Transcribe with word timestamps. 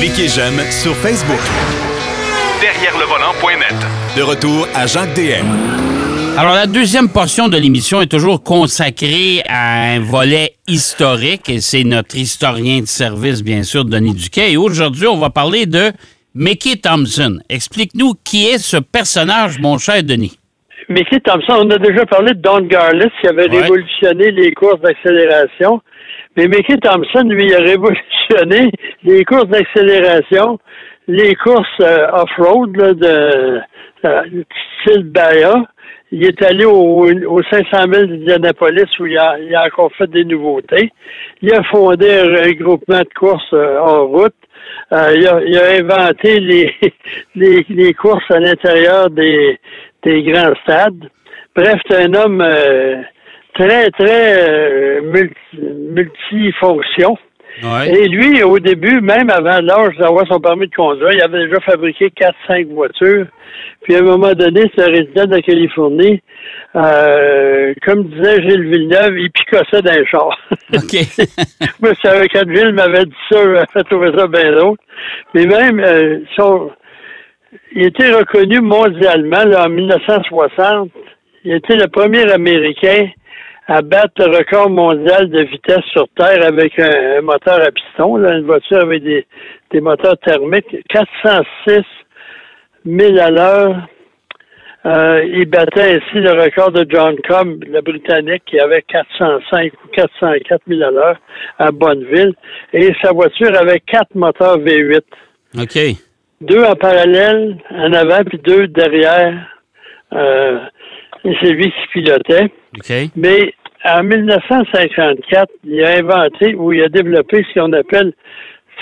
Cliquez 0.00 0.28
j'aime 0.28 0.58
sur 0.70 0.94
Facebook. 0.96 1.38
Derrière 2.60 2.96
le 2.98 3.04
volant.net. 3.04 3.76
De 4.16 4.22
retour 4.22 4.66
à 4.74 4.86
Jacques 4.86 5.14
DM. 5.14 5.46
Alors, 6.38 6.54
la 6.54 6.66
deuxième 6.66 7.08
portion 7.10 7.48
de 7.48 7.58
l'émission 7.58 8.00
est 8.00 8.06
toujours 8.06 8.42
consacrée 8.42 9.42
à 9.48 9.92
un 9.94 10.00
volet 10.00 10.52
historique 10.66 11.48
et 11.50 11.60
c'est 11.60 11.84
notre 11.84 12.16
historien 12.16 12.80
de 12.80 12.86
service, 12.86 13.42
bien 13.42 13.64
sûr, 13.64 13.84
Denis 13.84 14.14
Duquet. 14.14 14.52
Et 14.52 14.56
aujourd'hui, 14.56 15.06
on 15.08 15.18
va 15.18 15.28
parler 15.30 15.66
de 15.66 15.90
Mickey 16.34 16.76
Thompson. 16.76 17.38
Explique-nous 17.50 18.14
qui 18.24 18.46
est 18.46 18.58
ce 18.58 18.76
personnage, 18.78 19.58
mon 19.58 19.76
cher 19.78 20.02
Denis. 20.04 20.38
Mickey 20.88 21.20
Thompson, 21.20 21.64
on 21.66 21.70
a 21.70 21.76
déjà 21.78 22.06
parlé 22.06 22.32
de 22.32 22.40
Don 22.40 22.60
Garlits 22.62 23.10
qui 23.20 23.26
avait 23.28 23.50
Ouais. 23.50 23.60
révolutionné 23.62 24.30
les 24.30 24.52
courses 24.52 24.80
d'accélération. 24.80 25.82
Mais 26.38 26.46
Mickey 26.46 26.76
Thompson, 26.76 27.24
lui, 27.28 27.52
a 27.52 27.58
révolutionné 27.58 28.70
les 29.02 29.24
courses 29.24 29.48
d'accélération, 29.48 30.60
les 31.08 31.34
courses 31.34 31.66
euh, 31.80 32.06
off-road 32.12 32.70
de 32.76 33.60
euh, 34.04 34.44
style 34.80 35.02
Baja. 35.02 35.64
Il 36.12 36.24
est 36.24 36.40
allé 36.44 36.64
au, 36.64 37.08
au 37.10 37.42
500 37.42 37.64
000 37.92 38.06
d'Indianapolis 38.06 38.86
où 39.00 39.06
il 39.06 39.18
a, 39.18 39.36
il 39.40 39.52
a 39.52 39.66
encore 39.66 39.90
fait 39.98 40.06
des 40.06 40.24
nouveautés. 40.24 40.92
Il 41.42 41.52
a 41.52 41.64
fondé 41.64 42.08
un, 42.08 42.48
un 42.48 42.52
groupement 42.52 43.00
de 43.00 43.18
courses 43.18 43.52
euh, 43.52 43.80
en 43.80 44.06
route. 44.06 44.32
Euh, 44.92 45.16
il, 45.16 45.26
a, 45.26 45.40
il 45.44 45.58
a 45.58 45.70
inventé 45.80 46.38
les, 46.38 46.72
les, 47.34 47.66
les 47.68 47.94
courses 47.94 48.30
à 48.30 48.38
l'intérieur 48.38 49.10
des, 49.10 49.58
des 50.04 50.22
grands 50.22 50.54
stades. 50.62 51.10
Bref, 51.56 51.80
c'est 51.90 51.96
un 51.96 52.14
homme 52.14 52.40
euh, 52.40 53.02
très, 53.58 53.90
très 53.90 54.48
euh, 54.48 55.00
multi, 55.02 55.34
multifonction. 55.92 57.16
Ouais. 57.62 57.90
Et 57.90 58.08
lui, 58.08 58.42
au 58.44 58.58
début, 58.60 59.00
même 59.00 59.30
avant 59.30 59.60
l'âge 59.60 59.96
d'avoir 59.98 60.26
son 60.28 60.38
permis 60.38 60.68
de 60.68 60.74
conduire, 60.74 61.10
il 61.12 61.20
avait 61.20 61.46
déjà 61.46 61.60
fabriqué 61.60 62.08
4-5 62.48 62.68
voitures. 62.72 63.26
Puis 63.82 63.96
à 63.96 63.98
un 63.98 64.02
moment 64.02 64.32
donné, 64.32 64.70
c'est 64.74 64.84
un 64.84 64.92
résident 64.92 65.24
de 65.24 65.34
la 65.34 65.42
Californie. 65.42 66.22
Euh, 66.76 67.74
comme 67.84 68.04
disait 68.04 68.42
Gilles 68.42 68.68
Villeneuve, 68.68 69.18
il 69.18 69.30
picossait 69.32 69.82
d'un 69.82 70.04
char. 70.04 70.38
OK. 70.74 70.96
Moi, 71.80 71.92
quand 72.02 72.54
Gilles 72.54 72.74
m'avait 72.74 73.06
dit 73.06 73.14
ça, 73.30 73.38
j'avais 73.42 73.84
trouvé 73.88 74.12
ça 74.16 74.26
bien 74.28 74.52
drôle. 74.52 74.76
Mais 75.34 75.46
même, 75.46 75.80
euh, 75.80 76.18
son, 76.36 76.70
il 77.72 77.86
était 77.86 78.12
reconnu 78.12 78.60
mondialement 78.60 79.44
là, 79.44 79.66
en 79.66 79.68
1960. 79.68 80.90
Il 81.44 81.54
était 81.54 81.76
le 81.76 81.88
premier 81.88 82.30
Américain 82.30 83.08
à 83.68 83.82
battre 83.82 84.14
le 84.18 84.36
record 84.38 84.70
mondial 84.70 85.28
de 85.28 85.42
vitesse 85.42 85.84
sur 85.92 86.08
Terre 86.16 86.42
avec 86.42 86.78
un, 86.78 87.18
un 87.18 87.20
moteur 87.20 87.60
à 87.60 87.70
piston, 87.70 88.16
là, 88.16 88.38
une 88.38 88.46
voiture 88.46 88.78
avec 88.78 89.02
des, 89.02 89.26
des 89.70 89.80
moteurs 89.82 90.16
thermiques. 90.18 90.74
406 90.88 91.82
000 92.86 93.18
à 93.18 93.30
l'heure. 93.30 93.76
Euh, 94.86 95.22
il 95.24 95.44
battait 95.44 95.96
ainsi 95.96 96.14
le 96.14 96.30
record 96.30 96.72
de 96.72 96.86
John 96.88 97.16
Cobb, 97.28 97.62
le 97.64 97.82
Britannique, 97.82 98.44
qui 98.46 98.58
avait 98.58 98.82
405 98.82 99.72
ou 99.84 99.88
404 99.88 100.62
000 100.66 100.82
à 100.82 100.90
l'heure 100.90 101.16
à 101.58 101.70
Bonneville. 101.70 102.32
Et 102.72 102.90
sa 103.02 103.12
voiture 103.12 103.54
avait 103.54 103.80
quatre 103.80 104.14
moteurs 104.14 104.58
V8. 104.58 105.02
OK. 105.60 105.78
Deux 106.40 106.64
en 106.64 106.76
parallèle, 106.76 107.58
en 107.70 107.92
avant, 107.92 108.24
puis 108.24 108.38
deux 108.38 108.68
derrière. 108.68 109.34
Euh, 110.14 110.58
c'est 111.22 111.50
lui 111.52 111.64
qui 111.70 111.88
pilotait. 111.92 112.50
Mais 113.16 113.52
en 113.84 114.02
1954, 114.02 115.50
il 115.64 115.84
a 115.84 115.98
inventé 115.98 116.54
ou 116.54 116.72
il 116.72 116.82
a 116.82 116.88
développé 116.88 117.44
ce 117.54 117.60
qu'on 117.60 117.72
appelle 117.72 118.12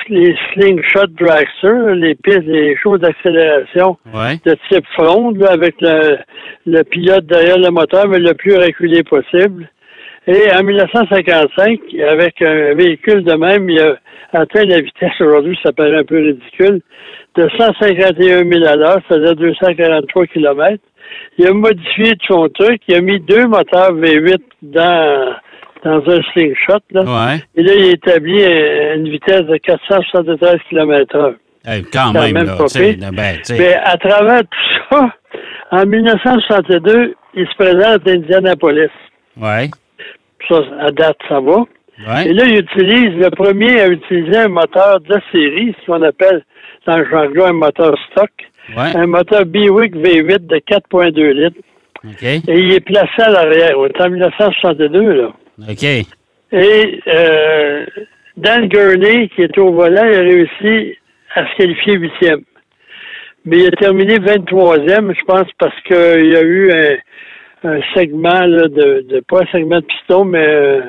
les 0.08 0.36
slingshot 0.52 1.06
dragsters, 1.18 1.94
les 1.94 2.14
pistes, 2.14 2.42
les 2.44 2.76
choses 2.76 3.00
d'accélération 3.00 3.96
Ouais. 4.14 4.36
de 4.44 4.54
type 4.70 4.84
front, 4.94 5.30
là, 5.32 5.52
avec 5.52 5.74
le, 5.80 6.18
le 6.66 6.82
pilote 6.84 7.26
derrière 7.26 7.58
le 7.58 7.70
moteur, 7.70 8.06
mais 8.08 8.18
le 8.18 8.34
plus 8.34 8.54
reculé 8.56 9.02
possible. 9.02 9.68
Et 10.28 10.52
en 10.54 10.62
1955, 10.62 11.80
avec 12.08 12.42
un 12.42 12.74
véhicule 12.74 13.22
de 13.24 13.34
même, 13.34 13.70
il 13.70 13.80
a 13.80 13.96
atteint 14.32 14.64
la 14.64 14.80
vitesse, 14.80 15.18
aujourd'hui, 15.20 15.58
ça 15.62 15.72
paraît 15.72 15.96
un 15.96 16.04
peu 16.04 16.18
ridicule, 16.18 16.80
de 17.36 17.48
151 17.58 18.50
000 18.50 18.64
à 18.66 18.76
l'heure, 18.76 19.00
c'est-à-dire 19.08 19.36
243 19.36 20.26
km. 20.26 20.82
Il 21.38 21.46
a 21.46 21.52
modifié 21.52 22.14
son 22.26 22.48
truc, 22.48 22.82
il 22.88 22.94
a 22.96 23.00
mis 23.00 23.20
deux 23.20 23.46
moteurs 23.46 23.92
V8 23.92 24.38
dans, 24.62 25.34
dans 25.84 26.10
un 26.10 26.22
slingshot, 26.32 26.80
là. 26.90 27.02
Ouais. 27.02 27.42
Et 27.54 27.62
là, 27.62 27.72
il 27.74 27.84
a 27.84 27.92
établi 27.92 28.42
une 28.42 29.08
vitesse 29.08 29.42
de 29.42 29.56
473 29.58 30.56
km. 30.68 31.34
Eh, 31.68 31.82
quand 31.92 32.12
même, 32.12 32.32
même 32.32 32.46
là. 32.46 33.10
ben. 33.12 33.36
Mais 33.50 33.74
à 33.74 33.96
travers 33.96 34.40
tout 34.42 34.96
ça, 34.96 35.12
en 35.72 35.84
1962, 35.84 37.14
il 37.34 37.46
se 37.46 37.54
présente 37.56 38.06
à 38.06 38.10
Indianapolis. 38.10 38.90
Ouais. 39.36 39.68
Ça, 40.48 40.60
à 40.80 40.90
date, 40.90 41.18
ça 41.28 41.40
va. 41.40 41.64
Et 41.98 42.32
là, 42.32 42.44
il 42.46 42.58
utilise, 42.58 43.16
le 43.18 43.30
premier 43.30 43.80
à 43.80 43.88
utiliser 43.88 44.36
un 44.38 44.48
moteur 44.48 45.00
de 45.00 45.16
série, 45.32 45.74
ce 45.80 45.86
qu'on 45.86 46.02
appelle 46.02 46.44
dans 46.86 46.98
le 46.98 47.08
jargon 47.08 47.46
un 47.46 47.52
moteur 47.52 47.94
stock, 48.10 48.30
Ouais. 48.76 48.96
un 48.96 49.06
moteur 49.06 49.44
Biwick 49.46 49.94
V8 49.94 50.46
de 50.46 50.56
4.2 50.56 51.30
litres. 51.32 51.60
Et 52.48 52.58
il 52.58 52.74
est 52.74 52.80
placé 52.80 53.22
à 53.22 53.30
l'arrière. 53.30 53.76
Est 53.84 54.00
en 54.00 54.10
1962, 54.10 55.12
là. 55.12 55.32
OK. 55.68 55.82
Et 56.52 57.00
euh, 57.06 57.86
Dan 58.36 58.68
Gurney, 58.68 59.28
qui 59.34 59.42
était 59.42 59.60
au 59.60 59.72
volant, 59.72 60.04
il 60.04 60.14
a 60.16 60.20
réussi 60.20 60.96
à 61.34 61.46
se 61.46 61.56
qualifier 61.56 61.94
huitième. 61.94 62.40
Mais 63.44 63.58
il 63.58 63.66
a 63.68 63.70
terminé 63.70 64.18
23e, 64.18 65.14
je 65.16 65.24
pense, 65.24 65.48
parce 65.58 65.80
qu'il 65.82 66.32
y 66.32 66.36
a 66.36 66.42
eu 66.42 66.72
un, 66.72 67.70
un 67.70 67.80
segment 67.94 68.40
là, 68.46 68.68
de, 68.68 69.06
de, 69.08 69.22
pas 69.28 69.42
un 69.42 69.46
segment 69.52 69.78
de 69.78 69.84
piston, 69.86 70.24
mais 70.24 70.44
euh, 70.44 70.80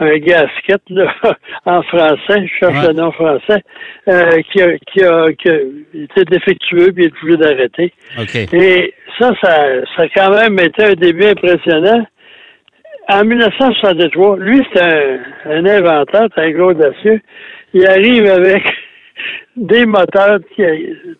un 0.00 0.18
gasket 0.18 0.80
là, 0.88 1.12
en 1.66 1.82
français, 1.82 2.46
je 2.46 2.58
cherche 2.60 2.74
Ouais. 2.82 2.86
le 2.88 2.92
nom 2.94 3.12
français, 3.12 3.62
euh, 4.08 4.40
qui, 4.50 4.62
a, 4.62 4.78
qui, 4.78 5.04
a, 5.04 5.32
qui 5.34 5.48
a 5.48 5.56
été 5.94 6.24
défectueux 6.24 6.92
puis 6.92 7.04
il 7.04 7.06
est 7.06 7.22
obligé 7.22 7.36
d'arrêter. 7.36 7.92
OK. 8.18 8.34
Et 8.54 8.94
ça, 9.18 9.30
ça, 9.42 9.66
ça 9.96 10.02
a 10.04 10.08
quand 10.08 10.30
même 10.34 10.58
été 10.58 10.84
un 10.84 10.94
début 10.94 11.26
impressionnant. 11.26 12.06
En 13.08 13.24
1963, 13.24 14.38
lui, 14.38 14.62
c'est 14.72 14.82
un, 14.82 15.18
un 15.46 15.66
inventeur, 15.66 16.28
c'est 16.34 16.40
un 16.42 16.50
gros 16.52 16.70
audacieux. 16.70 17.20
Il 17.74 17.86
arrive 17.86 18.26
avec 18.30 18.62
des 19.56 19.84
moteurs, 19.86 20.38
qui, 20.54 20.62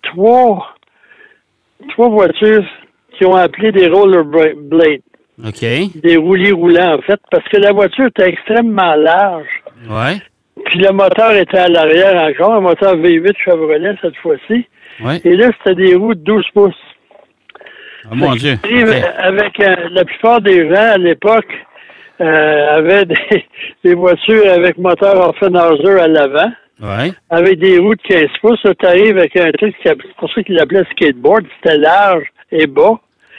trois, 0.03 0.75
trois 1.91 2.09
voitures 2.09 2.65
qui 3.19 3.27
ont 3.27 3.35
appelé 3.35 3.73
des 3.73 3.89
rollerblades, 3.89 5.01
Des 6.03 6.17
roulis 6.17 6.53
roulants, 6.53 6.95
en 6.99 7.03
fait, 7.03 7.21
parce 7.31 7.47
que 7.49 7.57
la 7.59 7.73
voiture 7.73 8.07
était 8.07 8.29
extrêmement 8.29 8.95
large. 8.95 9.47
Ouais. 9.89 10.17
Puis 10.67 10.79
le 10.81 10.93
moteur 10.93 11.33
était 11.33 11.59
à 11.59 11.69
l'arrière 11.69 12.23
encore, 12.23 12.55
un 12.55 12.61
moteur 12.61 12.97
V8 12.97 13.37
Chevrolet 13.45 13.95
cette 14.01 14.17
fois-ci. 14.17 14.67
Ouais. 15.03 15.21
Et 15.25 15.35
là, 15.37 15.49
c'était 15.59 15.75
des 15.83 15.95
roues 15.95 16.15
de 16.15 16.21
12 16.23 16.45
pouces. 16.55 16.75
Oh, 18.11 18.15
mon 18.15 18.35
Dieu. 18.35 18.55
Avec 19.19 19.61
euh, 19.61 19.77
la 19.91 20.05
plupart 20.05 20.41
des 20.41 20.69
gens 20.69 20.93
à 20.95 20.99
l'époque 20.99 21.49
euh, 22.21 22.77
avaient 22.77 23.05
des, 23.07 23.45
des 23.85 23.95
voitures 23.95 24.49
avec 24.51 24.77
moteur 24.79 25.29
Offenhauser 25.31 26.01
à 26.01 26.09
l'avant, 26.09 26.53
Ouais. 26.81 27.13
avec 27.31 27.59
des 27.61 27.79
roues 27.79 27.95
de 27.95 28.03
15 28.03 28.29
pouces. 28.41 28.61
Tu 28.79 28.87
arrives 28.87 29.17
avec 29.19 29.37
un 29.37 29.51
truc, 29.53 29.75
qui- 29.77 29.83
c'est 29.85 29.97
pour 30.19 30.33
ça 30.33 30.43
qu'il 30.43 30.57
l'appelait 30.57 30.83
skateboard, 30.93 31.45
c'était 31.63 31.79
large 31.79 32.25
et 32.51 32.67
bas. 32.67 32.99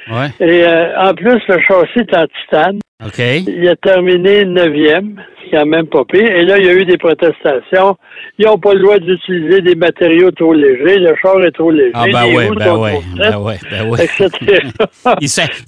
Ouais. 0.09 0.29
Et 0.39 0.67
euh, 0.67 0.99
en 0.99 1.13
plus, 1.13 1.39
le 1.47 1.59
châssis 1.61 1.99
est 1.99 2.15
en 2.15 2.25
titane. 2.27 2.79
OK. 3.05 3.19
Il 3.19 3.67
a 3.67 3.75
terminé 3.75 4.45
neuvième, 4.45 5.21
c'est 5.43 5.57
quand 5.57 5.65
même 5.65 5.87
pas 5.87 6.03
pire. 6.05 6.29
Et 6.29 6.43
là, 6.43 6.57
il 6.57 6.65
y 6.65 6.69
a 6.69 6.73
eu 6.73 6.85
des 6.85 6.97
protestations. 6.97 7.97
Ils 8.39 8.45
n'ont 8.45 8.57
pas 8.57 8.73
le 8.73 8.81
droit 8.81 8.97
d'utiliser 8.99 9.61
des 9.61 9.75
matériaux 9.75 10.31
trop 10.31 10.53
légers. 10.53 10.99
Le 10.99 11.13
char 11.21 11.43
est 11.43 11.51
trop 11.51 11.71
léger. 11.71 11.91
Ah, 11.93 12.05
ben 12.11 12.23
roues 12.23 12.55
ben 12.55 12.65
trop 12.65 12.77
ben 12.77 13.37
ouais, 13.37 13.57
ben 13.69 13.89
ouais. 13.89 14.03
etc. 14.19 14.29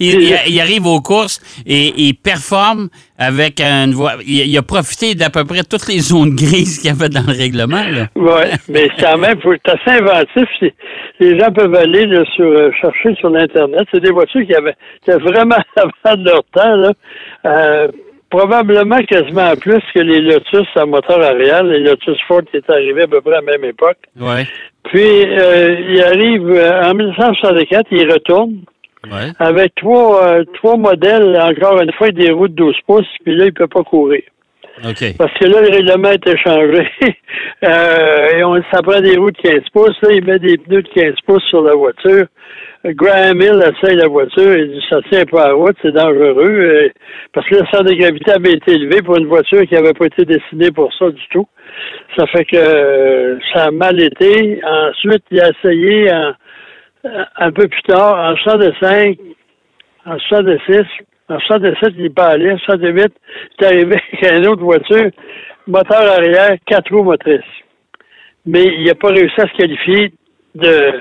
Il, 0.00 0.60
arrive 0.60 0.86
aux 0.86 1.00
courses 1.00 1.40
et 1.66 1.92
il 1.96 2.14
performe 2.14 2.88
avec 3.18 3.60
une 3.60 3.92
voie. 3.92 4.14
Il, 4.26 4.46
il 4.46 4.58
a 4.58 4.62
profité 4.62 5.14
d'à 5.14 5.30
peu 5.30 5.44
près 5.44 5.62
toutes 5.62 5.88
les 5.88 6.00
zones 6.00 6.34
grises 6.34 6.78
qu'il 6.78 6.90
y 6.90 6.92
avait 6.92 7.08
dans 7.08 7.24
le 7.26 7.36
règlement. 7.36 7.82
Oui, 8.16 8.32
mais 8.68 8.88
quand 8.98 9.18
même, 9.18 9.40
faut- 9.40 9.54
c'est 9.64 9.72
assez 9.72 10.02
inventif. 10.02 10.48
Les 11.20 11.38
gens 11.38 11.50
peuvent 11.52 11.74
aller 11.74 12.06
là, 12.06 12.24
sur, 12.34 12.44
euh, 12.44 12.70
chercher 12.80 13.14
sur 13.16 13.30
l'Internet. 13.30 13.86
C'est 13.92 14.00
des 14.00 14.10
voitures 14.10 14.44
qui 14.46 14.54
avaient, 14.54 14.74
qui 15.04 15.10
avaient 15.10 15.22
vraiment 15.22 15.56
avant 15.76 16.16
de 16.16 16.24
leur 16.24 16.42
temps. 16.52 16.76
Là. 16.76 16.92
Euh, 17.44 17.88
probablement 18.30 19.00
quasiment 19.02 19.54
plus 19.56 19.82
que 19.94 20.00
les 20.00 20.20
Lotus 20.20 20.66
à 20.74 20.84
moteur 20.84 21.22
arrière, 21.22 21.62
les 21.62 21.80
Lotus 21.80 22.18
Ford 22.26 22.42
qui 22.50 22.56
étaient 22.56 22.72
arrivés 22.72 23.02
à 23.02 23.06
peu 23.06 23.20
près 23.20 23.34
à 23.34 23.40
la 23.40 23.42
même 23.42 23.64
époque. 23.64 23.98
Ouais. 24.20 24.44
Puis, 24.84 25.24
euh, 25.38 25.76
il 25.88 26.02
arrive 26.02 26.50
euh, 26.50 26.82
en 26.82 26.94
1964, 26.94 27.86
il 27.90 28.12
retourne 28.12 28.56
Ouais. 29.10 29.30
avec 29.38 29.72
trois, 29.76 30.26
euh, 30.26 30.44
trois 30.54 30.76
modèles, 30.76 31.38
encore 31.40 31.80
une 31.80 31.92
fois, 31.92 32.10
des 32.10 32.30
roues 32.32 32.48
de 32.48 32.54
12 32.54 32.74
pouces, 32.88 33.06
puis 33.24 33.36
là, 33.36 33.44
il 33.46 33.52
peut 33.52 33.68
pas 33.68 33.84
courir. 33.84 34.22
Parce 35.16 35.32
que 35.38 35.46
là, 35.46 35.62
le 35.62 35.70
règlement 35.70 36.08
a 36.08 36.14
été 36.14 36.36
changé. 36.38 36.86
euh, 37.64 38.26
et 38.36 38.44
on, 38.44 38.60
ça 38.72 38.82
prend 38.82 39.00
des 39.00 39.16
roues 39.16 39.30
de 39.30 39.38
15 39.38 39.62
pouces. 39.72 39.96
Là, 40.02 40.08
il 40.12 40.24
met 40.24 40.38
des 40.38 40.58
pneus 40.58 40.82
de 40.82 40.88
15 40.88 41.14
pouces 41.26 41.44
sur 41.44 41.62
la 41.62 41.74
voiture. 41.74 42.26
Graham 42.94 43.40
Hill 43.40 43.62
essaye 43.62 43.96
la 43.96 44.08
voiture. 44.08 44.56
Il 44.56 44.72
dit, 44.72 44.84
ça 44.88 45.00
tient 45.10 45.24
pas 45.24 45.48
à 45.48 45.52
route, 45.52 45.76
c'est 45.82 45.92
dangereux. 45.92 46.90
parce 47.32 47.48
que 47.48 47.56
le 47.56 47.66
centre 47.72 47.84
de 47.84 47.94
gravité 47.94 48.32
avait 48.32 48.52
été 48.52 48.72
élevé 48.72 49.02
pour 49.02 49.16
une 49.16 49.26
voiture 49.26 49.62
qui 49.66 49.74
n'avait 49.74 49.92
pas 49.92 50.06
été 50.06 50.24
destinée 50.24 50.70
pour 50.70 50.92
ça 50.94 51.10
du 51.10 51.28
tout. 51.30 51.46
Ça 52.16 52.26
fait 52.28 52.44
que 52.44 53.38
ça 53.52 53.64
a 53.64 53.70
mal 53.70 54.00
été. 54.00 54.60
Ensuite, 54.64 55.24
il 55.30 55.40
a 55.40 55.50
essayé 55.50 56.10
un 57.36 57.52
peu 57.52 57.68
plus 57.68 57.82
tard, 57.82 58.32
en 58.32 58.36
65, 58.36 59.18
en 60.06 60.18
66, 60.18 60.82
en 61.28 61.38
67, 61.40 61.94
il 61.96 62.02
n'est 62.04 62.10
pas 62.10 62.28
allé. 62.28 62.52
En 62.52 62.58
68, 62.58 63.12
il 63.58 63.64
est 63.64 63.66
arrivé 63.66 63.96
avec 64.22 64.38
une 64.38 64.46
autre 64.46 64.62
voiture, 64.62 65.10
moteur 65.66 66.02
arrière, 66.02 66.56
quatre 66.66 66.94
roues 66.94 67.02
motrices. 67.02 67.40
Mais 68.44 68.62
il 68.62 68.84
n'a 68.84 68.94
pas 68.94 69.08
réussi 69.08 69.40
à 69.40 69.48
se 69.48 69.56
qualifier 69.56 70.12
de, 70.56 70.92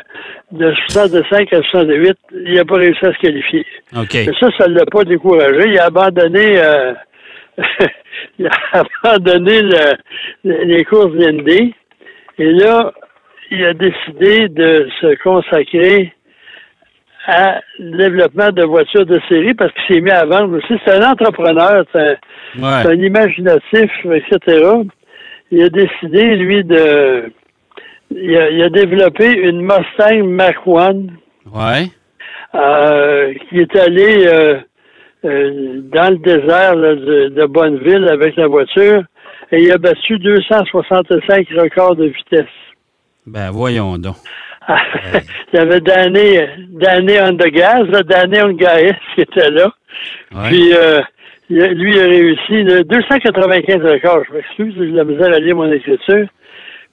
de 0.51 0.73
65 0.89 1.53
à 1.53 1.61
68. 1.61 2.17
Il 2.45 2.53
n'a 2.55 2.65
pas 2.65 2.75
réussi 2.75 3.05
à 3.05 3.13
se 3.13 3.19
qualifier. 3.19 3.65
OK. 3.95 4.13
Mais 4.13 4.33
ça, 4.39 4.47
ça 4.57 4.67
ne 4.67 4.75
l'a 4.75 4.85
pas 4.85 5.03
découragé. 5.03 5.69
Il 5.69 5.79
a 5.79 5.85
abandonné, 5.85 6.59
euh, 6.59 6.93
il 8.39 8.47
a 8.47 8.83
abandonné 9.03 9.61
le- 9.61 9.93
le- 10.43 10.63
les 10.65 10.83
courses 10.85 11.11
d'ND. 11.13 11.49
Et 12.37 12.51
là, 12.51 12.91
il 13.51 13.63
a 13.65 13.73
décidé 13.73 14.49
de 14.49 14.89
se 15.01 15.15
consacrer 15.23 16.13
à 17.27 17.59
le 17.79 17.97
développement 17.97 18.51
de 18.51 18.63
voitures 18.63 19.05
de 19.05 19.19
série 19.27 19.53
parce 19.55 19.71
qu'il 19.73 19.95
s'est 19.95 20.01
mis 20.01 20.11
à 20.11 20.25
vendre 20.25 20.57
aussi. 20.57 20.79
C'est 20.85 20.93
un 21.01 21.09
entrepreneur, 21.11 21.83
c'est 21.91 21.99
un, 21.99 22.15
c'est 22.55 22.61
Ouais. 22.61 22.93
un 22.93 23.01
imaginatif, 23.03 23.91
etc. 24.05 24.63
Il 25.51 25.63
a 25.63 25.69
décidé, 25.69 26.35
lui, 26.35 26.63
de... 26.63 27.31
Il 28.11 28.37
a, 28.37 28.49
il 28.49 28.61
a 28.63 28.69
développé 28.69 29.31
une 29.33 29.61
Mustang 29.61 30.23
Mach 30.25 30.55
1 30.65 31.07
Ouais. 31.53 31.87
euh, 32.53 33.33
qui 33.49 33.59
est 33.59 33.75
allé 33.75 34.25
euh, 34.27 34.57
euh, 35.25 35.81
dans 35.91 36.11
le 36.11 36.17
désert 36.17 36.75
là, 36.75 36.95
de, 36.95 37.29
de 37.29 37.45
Bonneville 37.45 38.07
avec 38.09 38.35
la 38.35 38.47
voiture 38.47 39.03
et 39.51 39.61
il 39.61 39.71
a 39.71 39.77
battu 39.77 40.17
265 40.19 41.47
records 41.57 41.95
de 41.95 42.05
vitesse. 42.05 42.45
Ben, 43.25 43.49
voyons 43.51 43.97
donc. 43.97 44.15
il 44.69 45.55
y 45.55 45.57
avait 45.59 45.79
Danny, 45.81 46.37
Danny 46.69 47.13
on 47.21 47.35
the 47.37 47.51
gas, 47.51 47.83
là, 47.83 48.01
Danny 48.01 48.37
on 48.43 48.55
qui 48.55 49.21
était 49.21 49.51
là. 49.51 49.71
Ouais. 50.33 50.49
Puis 50.49 50.73
euh, 50.73 51.01
il 51.49 51.61
a- 51.61 51.67
lui 51.73 51.99
a 51.99 52.03
réussi 52.05 52.63
là, 52.63 52.81
295 52.83 53.81
records. 53.83 54.23
Je 54.29 54.33
m'excuse, 54.33 54.73
j'ai 54.77 54.91
de 54.91 54.97
la 54.97 55.03
misère 55.03 55.31
à 55.33 55.39
lire 55.39 55.55
mon 55.55 55.71
écriture. 55.71 56.27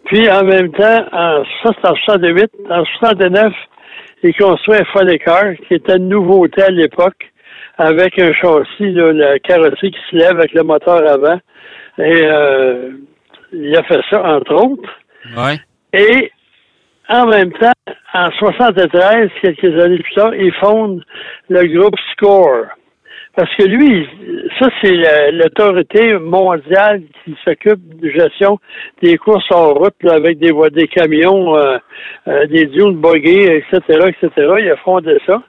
Puis 0.06 0.28
en 0.30 0.44
même 0.44 0.72
temps, 0.72 1.04
en, 1.12 1.44
ça 1.62 1.70
c'est 1.80 1.88
en 1.88 1.94
68, 1.94 2.50
en 2.70 2.84
69, 2.84 3.52
il 4.24 4.34
construit 4.34 4.78
un 4.78 5.16
Car, 5.18 5.54
qui 5.66 5.74
était 5.74 5.96
une 5.96 6.08
nouveauté 6.08 6.62
à 6.62 6.70
l'époque, 6.70 7.30
avec 7.78 8.18
un 8.18 8.32
châssis, 8.32 8.92
là, 8.92 9.12
la 9.12 9.38
carrosserie 9.38 9.90
qui 9.90 10.00
se 10.10 10.16
lève 10.16 10.38
avec 10.38 10.52
le 10.52 10.62
moteur 10.62 11.08
avant. 11.08 11.38
Et 11.98 12.22
euh, 12.22 12.90
il 13.52 13.76
a 13.76 13.82
fait 13.82 14.00
ça, 14.10 14.22
entre 14.22 14.54
autres. 14.54 14.90
Ouais. 15.36 15.58
Et 15.92 16.30
en 17.08 17.26
même 17.26 17.52
temps, 17.52 17.72
en 18.14 18.30
73, 18.30 19.28
quelques 19.40 19.80
années 19.80 19.98
plus 19.98 20.14
tard, 20.14 20.34
il 20.34 20.52
fonde 20.54 21.02
le 21.48 21.64
groupe 21.66 21.96
SCORE. 22.12 22.66
Parce 23.34 23.48
que 23.56 23.64
lui, 23.64 24.06
ça, 24.58 24.68
c'est 24.82 24.92
la- 24.92 25.30
l'autorité 25.30 26.18
mondiale 26.18 27.02
qui 27.24 27.34
s'occupe 27.44 27.80
de 28.00 28.10
gestion 28.10 28.58
des 29.02 29.16
courses 29.16 29.50
en 29.50 29.72
route 29.72 29.94
là, 30.02 30.14
avec 30.14 30.38
des, 30.38 30.50
voies- 30.50 30.68
des 30.70 30.86
camions, 30.86 31.56
euh, 31.56 31.78
euh, 32.28 32.46
des 32.46 32.66
dunes 32.66 33.00
buggées, 33.00 33.56
etc., 33.72 33.80
etc. 34.08 34.30
Il 34.60 34.70
a 34.70 34.76
fondé 34.76 35.16
ça. 35.26 35.42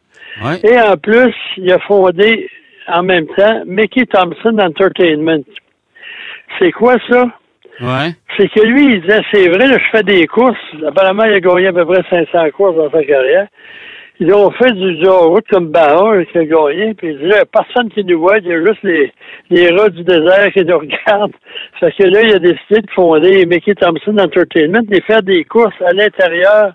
Ouais. 0.44 0.60
Et 0.64 0.80
en 0.80 0.96
plus, 0.98 1.34
il 1.58 1.72
a 1.74 1.80
fondé 1.80 2.50
en 2.88 3.04
même 3.04 3.28
temps 3.36 3.64
Mickey 3.66 4.06
Thompson 4.06 4.58
Entertainment. 4.60 5.44
C'est 6.60 6.72
quoi 6.72 6.96
ça? 7.10 7.26
Ouais. 7.82 8.12
c'est 8.38 8.48
que 8.50 8.62
lui, 8.62 8.94
il 8.94 9.02
disait, 9.02 9.20
c'est 9.34 9.50
vrai, 9.50 9.68
là, 9.68 9.78
je 9.80 9.98
fais 9.98 10.04
des 10.04 10.28
courses. 10.28 10.56
Apparemment, 10.88 11.24
il 11.24 11.34
a 11.34 11.40
gagné 11.40 11.68
à 11.68 11.74
peu 11.74 11.86
près 11.86 12.04
500 12.10 12.50
courses 12.52 12.76
dans 12.76 12.92
sa 12.92 13.04
carrière. 13.04 13.48
Ils 14.20 14.34
ont 14.34 14.52
fait 14.52 14.72
du, 14.74 15.06
hors-route 15.08 15.46
comme 15.50 15.70
Bahar 15.70 16.16
qui 16.32 16.38
a 16.38 16.46
gagné. 16.46 16.94
Puis 16.94 17.10
il 17.10 17.18
dit, 17.18 17.26
là, 17.26 17.46
personne 17.46 17.90
qui 17.90 18.04
nous 18.04 18.20
voit, 18.20 18.38
il 18.38 18.48
y 18.48 18.54
a 18.54 18.64
juste 18.64 18.84
les, 18.84 19.12
les 19.50 19.70
rats 19.70 19.90
du 19.90 20.04
désert 20.04 20.52
qui 20.54 20.64
nous 20.64 20.78
regardent. 20.80 21.34
Fait 21.80 21.92
que 21.92 22.04
là, 22.04 22.22
il 22.22 22.36
a 22.36 22.40
décidé 22.40 22.82
de 22.82 22.92
fonder 22.92 23.46
Mickey 23.46 23.76
Thompson 23.76 24.18
Entertainment 24.18 24.86
et 24.92 25.02
faire 25.02 25.24
des 25.24 25.44
courses 25.44 25.82
à 25.82 25.94
l'intérieur 25.94 26.74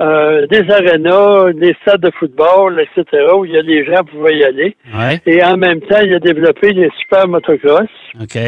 euh, 0.00 0.46
des 0.46 0.70
arénas, 0.70 1.52
des 1.52 1.76
stades 1.82 2.00
de 2.00 2.10
football, 2.18 2.80
etc., 2.80 3.22
où 3.36 3.44
il 3.44 3.52
y 3.52 3.58
a 3.58 3.62
des 3.62 3.84
gens 3.84 4.02
qui 4.02 4.16
pouvaient 4.16 4.38
y 4.38 4.44
aller. 4.44 4.76
Ouais. 4.94 5.20
Et 5.26 5.44
en 5.44 5.58
même 5.58 5.80
temps, 5.82 6.00
il 6.02 6.14
a 6.14 6.18
développé 6.18 6.72
des 6.72 6.90
super 7.00 7.28
motocross 7.28 7.88
OK. 8.18 8.38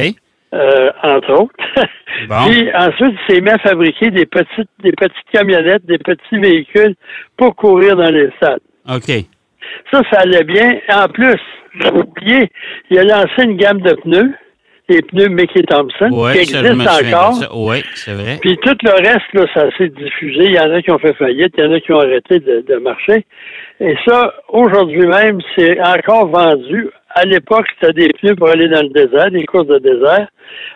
Euh, 0.55 0.91
entre 1.03 1.33
autres. 1.33 1.55
Bon. 2.29 2.37
Puis 2.47 2.69
ensuite, 2.75 3.17
il 3.29 3.35
s'est 3.35 3.41
mis 3.41 3.49
à 3.49 3.59
fabriquer 3.59 4.11
des 4.11 4.27
petites, 4.27 4.69
des 4.83 4.93
petites 4.93 5.31
camionnettes, 5.33 5.85
des 5.87 5.97
petits 5.97 6.39
véhicules 6.39 6.95
pour 7.39 7.57
courir 7.57 7.97
dans 7.97 8.11
les 8.11 8.29
stades. 8.37 8.61
OK. 8.87 9.25
Ça, 9.91 10.03
ça 10.11 10.21
allait 10.21 10.45
bien. 10.45 10.79
En 10.91 11.09
plus, 11.09 11.41
j'ai 11.81 11.91
oublié, 11.91 12.51
il 12.91 12.99
a 12.99 13.05
lancé 13.05 13.45
une 13.45 13.57
gamme 13.57 13.81
de 13.81 13.95
pneus, 13.95 14.35
les 14.89 15.01
pneus 15.03 15.29
Mickey 15.29 15.63
Thompson, 15.63 16.11
Ouais, 16.13 16.35
qui 16.35 16.55
existent 16.55 16.69
encore. 16.69 17.67
Oui, 17.67 17.83
c'est 17.95 18.13
vrai. 18.13 18.39
Puis 18.41 18.59
tout 18.59 18.77
le 18.83 18.93
reste, 18.93 19.33
là, 19.33 19.47
ça 19.55 19.77
s'est 19.79 19.89
diffusé. 19.89 20.45
Il 20.45 20.55
y 20.55 20.61
en 20.61 20.71
a 20.71 20.83
qui 20.83 20.91
ont 20.91 20.99
fait 20.99 21.15
faillite, 21.15 21.55
il 21.57 21.65
y 21.65 21.67
en 21.67 21.73
a 21.73 21.81
qui 21.81 21.93
ont 21.93 22.01
arrêté 22.01 22.41
de, 22.41 22.61
de 22.69 22.77
marcher. 22.77 23.25
Et 23.81 23.97
ça, 24.07 24.35
aujourd'hui 24.49 25.07
même, 25.07 25.41
c'est 25.57 25.81
encore 25.81 26.29
vendu. 26.29 26.91
À 27.15 27.25
l'époque, 27.25 27.67
c'était 27.81 27.93
des 27.93 28.09
pneus 28.09 28.37
pour 28.37 28.49
aller 28.49 28.69
dans 28.69 28.83
le 28.83 28.89
désert, 28.89 29.31
des 29.31 29.45
courses 29.45 29.67
de 29.67 29.79
désert. 29.79 30.29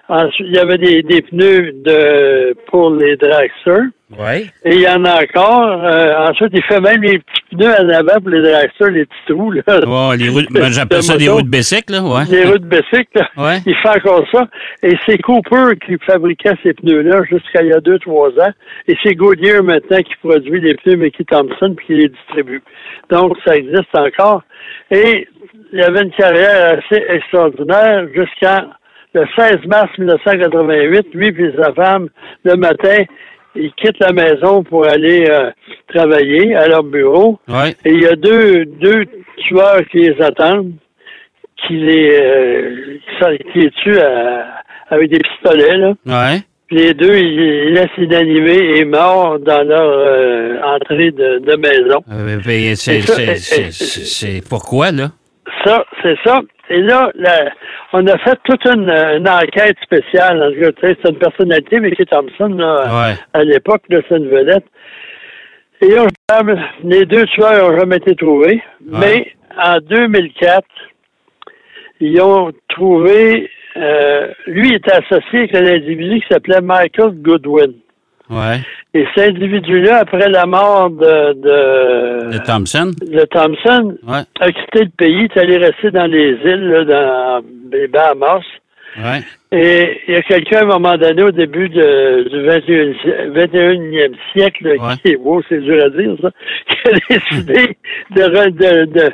Ensuite, 0.09 0.47
il 0.49 0.55
y 0.55 0.59
avait 0.59 0.79
des, 0.79 1.03
des 1.03 1.23
pneus 1.23 1.73
de 1.85 2.57
pour 2.69 2.91
les 2.91 3.17
dragsters. 3.17 3.89
Oui. 4.17 4.49
Et 4.65 4.75
il 4.77 4.81
y 4.83 4.89
en 4.89 5.05
a 5.05 5.21
encore. 5.21 5.85
Euh, 5.85 6.29
ensuite, 6.29 6.51
il 6.53 6.63
fait 6.63 6.81
même 6.81 7.03
les 7.03 7.19
petits 7.19 7.43
pneus 7.51 7.73
en 7.73 7.89
avant 7.89 8.21
pour 8.21 8.31
les 8.31 8.41
dragsters, 8.41 8.91
les 8.91 9.05
petits 9.05 9.27
trous. 9.27 9.51
Là. 9.51 9.63
Ouais, 9.67 10.17
les 10.17 10.29
roues, 10.29 10.43
ben, 10.49 10.71
j'appelle 10.71 11.03
ça 11.03 11.17
des 11.17 11.29
roues 11.29 11.43
de 11.43 11.51
là, 11.93 12.03
ouais. 12.03 12.25
Les 12.31 12.45
roues 12.45 12.59
de 12.59 12.71
là. 12.71 12.83
Ouais. 13.37 13.59
il 13.67 13.75
fait 13.75 13.89
encore 13.89 14.25
ça. 14.31 14.47
Et 14.83 14.97
c'est 15.05 15.19
Cooper 15.19 15.77
qui 15.85 15.97
fabriquait 16.07 16.55
ces 16.63 16.73
pneus-là 16.75 17.23
jusqu'à 17.25 17.63
il 17.63 17.69
y 17.69 17.73
a 17.73 17.81
deux, 17.81 17.99
trois 17.99 18.29
ans. 18.31 18.53
Et 18.87 18.97
c'est 19.03 19.15
Goodyear 19.15 19.65
maintenant 19.65 19.99
qui 19.99 20.15
produit 20.23 20.61
les 20.61 20.75
pneus 20.75 20.97
Mickey 20.97 21.25
Thompson 21.25 21.75
puis 21.77 21.87
qui 21.87 21.95
les 21.95 22.09
distribue. 22.09 22.63
Donc, 23.11 23.37
ça 23.45 23.57
existe 23.57 23.95
encore. 23.95 24.43
Et 24.91 25.27
il 25.73 25.83
avait 25.83 26.03
une 26.03 26.13
carrière 26.13 26.79
assez 26.79 27.03
extraordinaire 27.09 28.07
jusqu'en 28.15 28.69
le 29.17 29.27
16 29.37 29.67
mars 29.67 29.91
1988. 29.99 31.07
Lui 31.15 31.29
et 31.29 31.53
sa 31.61 31.73
femme, 31.73 32.09
le 32.45 32.55
matin, 32.57 32.99
ils 33.55 33.73
quittent 33.73 33.99
la 34.01 34.13
maison 34.13 34.63
pour 34.63 34.87
aller 34.87 35.27
euh, 35.31 35.51
travailler 35.95 36.55
à 36.55 36.69
leur 36.69 36.83
bureau. 36.83 37.39
Ouais. 37.49 37.71
Et 37.85 37.93
il 37.93 38.03
y 38.03 38.07
a 38.07 38.17
deux, 38.17 38.65
deux 38.67 39.05
tueurs 39.49 39.81
qui 39.91 39.99
les 39.99 40.21
attendent, 40.23 40.73
qui 41.67 41.75
les, 41.77 42.11
euh, 42.21 42.99
qui 43.53 43.59
les 43.61 43.71
tuent 43.83 43.99
à- 43.99 44.47
avec 44.91 45.11
des 45.11 45.19
pistolets, 45.19 45.77
là. 45.79 45.93
Ouais. 46.07 46.39
Les 46.71 46.95
deux, 46.95 47.17
ils, 47.17 47.41
ils 47.69 47.75
laissent 47.75 47.97
inanimés 47.97 48.79
et 48.79 48.85
morts 48.85 49.39
dans 49.39 49.63
leur 49.63 49.89
euh, 49.89 50.61
entrée 50.65 51.13
de, 51.13 51.39
de 51.39 51.57
maison. 51.57 52.03
Ben, 52.09 52.41
c'est 53.47 54.43
pourquoi, 54.49 54.91
là? 54.91 55.11
Ça, 55.65 55.85
c'est 56.03 56.17
ça. 56.25 56.41
Et 56.71 56.81
là, 56.83 57.11
la- 57.15 57.53
on 57.93 58.07
a 58.07 58.19
fait 58.19 58.39
toute 58.45 58.65
une, 58.67 58.91
une 58.91 59.29
enquête 59.29 59.77
spéciale. 59.83 60.43
En 60.43 60.53
tout 60.53 60.61
cas, 60.61 60.73
tu 60.73 60.87
sais, 60.87 60.97
c'est 61.03 61.11
une 61.11 61.19
personnalité, 61.19 61.79
Mickey 61.81 62.05
Thompson, 62.05 62.49
là, 62.49 62.83
Ouais. 62.85 63.15
à 63.33 63.43
l'époque, 63.45 63.83
c'est 63.89 64.17
une 64.17 64.29
vedette. 64.29 64.65
Et 65.83 65.89
là, 65.91 66.07
les 66.83 67.05
deux 67.07 67.25
tueurs 67.27 67.71
n'ont 67.71 67.79
jamais 67.79 67.97
été 67.97 68.15
trouvés. 68.17 68.61
Mais 68.81 69.33
en 69.57 69.79
2004, 69.79 70.65
ils 72.01 72.21
ont 72.21 72.51
trouvé... 72.69 73.51
euh, 73.77 74.29
lui 74.47 74.75
était 74.75 74.93
associé 74.93 75.41
avec 75.41 75.55
un 75.55 75.67
individu 75.67 76.21
qui 76.21 76.27
s'appelait 76.33 76.61
Michael 76.63 77.11
Goodwin. 77.23 77.75
Ouais. 78.31 78.59
Et 78.95 79.07
cet 79.15 79.37
individu-là, 79.37 79.99
après 79.99 80.29
la 80.29 80.47
mort 80.47 80.91
de, 80.91 81.33
de, 81.35 82.33
De 82.33 82.39
Thompson? 82.45 82.91
de 83.01 83.25
Thompson, 83.27 83.97
Ouais. 84.07 84.23
a 84.41 84.51
quitté 84.53 84.85
le 84.85 84.91
pays, 84.97 85.25
est 85.25 85.37
allé 85.39 85.59
rester 85.59 85.91
dans 85.91 86.07
les 86.07 86.31
îles, 86.45 86.69
là, 86.69 86.85
dans 86.85 87.43
les 87.73 87.87
Bahamas. 87.89 88.43
Ouais. 88.99 89.21
Et 89.53 90.01
il 90.09 90.15
y 90.15 90.17
a 90.17 90.23
quelqu'un, 90.23 90.61
à 90.61 90.63
un 90.63 90.67
moment 90.79 90.97
donné, 90.97 91.23
au 91.23 91.31
début 91.31 91.69
de- 91.69 92.29
du 92.31 92.41
21e, 92.47 92.95
sie- 93.03 93.31
21e 93.33 94.15
siècle, 94.33 94.67
Ouais. 94.69 94.95
qui 95.05 95.13
est 95.13 95.17
beau, 95.17 95.43
c'est 95.49 95.61
dur 95.61 95.85
à 95.85 95.91
dire, 95.91 96.17
ça, 96.23 96.31
qui 96.69 96.79
a 96.89 97.19
décidé 97.19 97.77
de, 98.11 98.23
de, 98.23 98.85
de, 98.87 99.13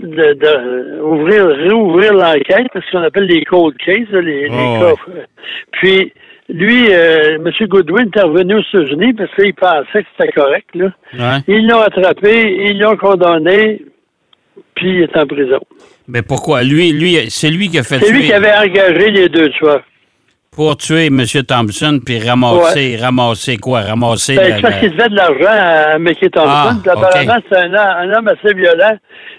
de, 0.00 0.32
de 0.34 1.00
ouvrir, 1.00 1.46
réouvrir 1.46 2.12
l'enquête, 2.14 2.66
ce 2.74 2.90
qu'on 2.92 3.02
appelle 3.02 3.24
les 3.26 3.44
cold 3.44 3.76
cases, 3.78 4.10
les, 4.12 4.48
les 4.48 4.48
Oh, 4.50 4.80
cas. 4.94 5.12
Puis, 5.72 6.12
lui, 6.48 6.86
euh, 6.90 7.36
M. 7.36 7.66
Goodwin 7.68 8.08
est 8.14 8.20
revenu 8.22 8.54
aux 8.54 8.60
États-Unis 8.60 9.12
parce 9.14 9.30
qu'il 9.34 9.54
pensait 9.54 10.02
que 10.02 10.08
c'était 10.16 10.32
correct. 10.32 10.68
Là. 10.74 10.86
Ouais. 11.14 11.42
Ils 11.48 11.66
l'ont 11.68 11.80
attrapé, 11.80 12.66
ils 12.70 12.78
l'ont 12.78 12.96
condamné, 12.96 13.82
puis 14.74 14.88
il 14.96 15.02
est 15.02 15.16
en 15.16 15.26
prison. 15.26 15.60
Mais 16.06 16.22
pourquoi? 16.22 16.62
Lui, 16.62 16.92
lui, 16.92 17.16
c'est 17.30 17.50
lui 17.50 17.68
qui 17.68 17.78
a 17.78 17.82
fait 17.82 17.98
C'est 17.98 18.12
lui 18.12 18.22
qui 18.24 18.32
avait 18.32 18.54
engagé 18.56 19.10
les 19.10 19.28
deux 19.28 19.50
tueurs. 19.50 19.82
pour 20.50 20.76
tuer 20.78 21.06
M. 21.06 21.22
Thompson 21.46 22.00
puis 22.04 22.18
ramasser, 22.18 22.96
ramasser 22.96 23.58
quoi? 23.58 23.82
Ramasser 23.82 24.36
Ben, 24.36 24.48
la- 24.48 24.56
c'est 24.56 24.62
parce 24.62 24.80
qu'il 24.80 24.90
devait 24.96 25.08
de 25.10 25.14
l'argent 25.16 25.46
à 25.94 25.98
Mickey 25.98 26.30
Thompson. 26.30 26.48
Ah, 26.48 26.74
apparemment, 26.92 27.36
c'est 27.48 27.56
un, 27.58 27.74
un 27.74 28.12
homme 28.14 28.28
assez 28.28 28.54
violent. 28.54 28.96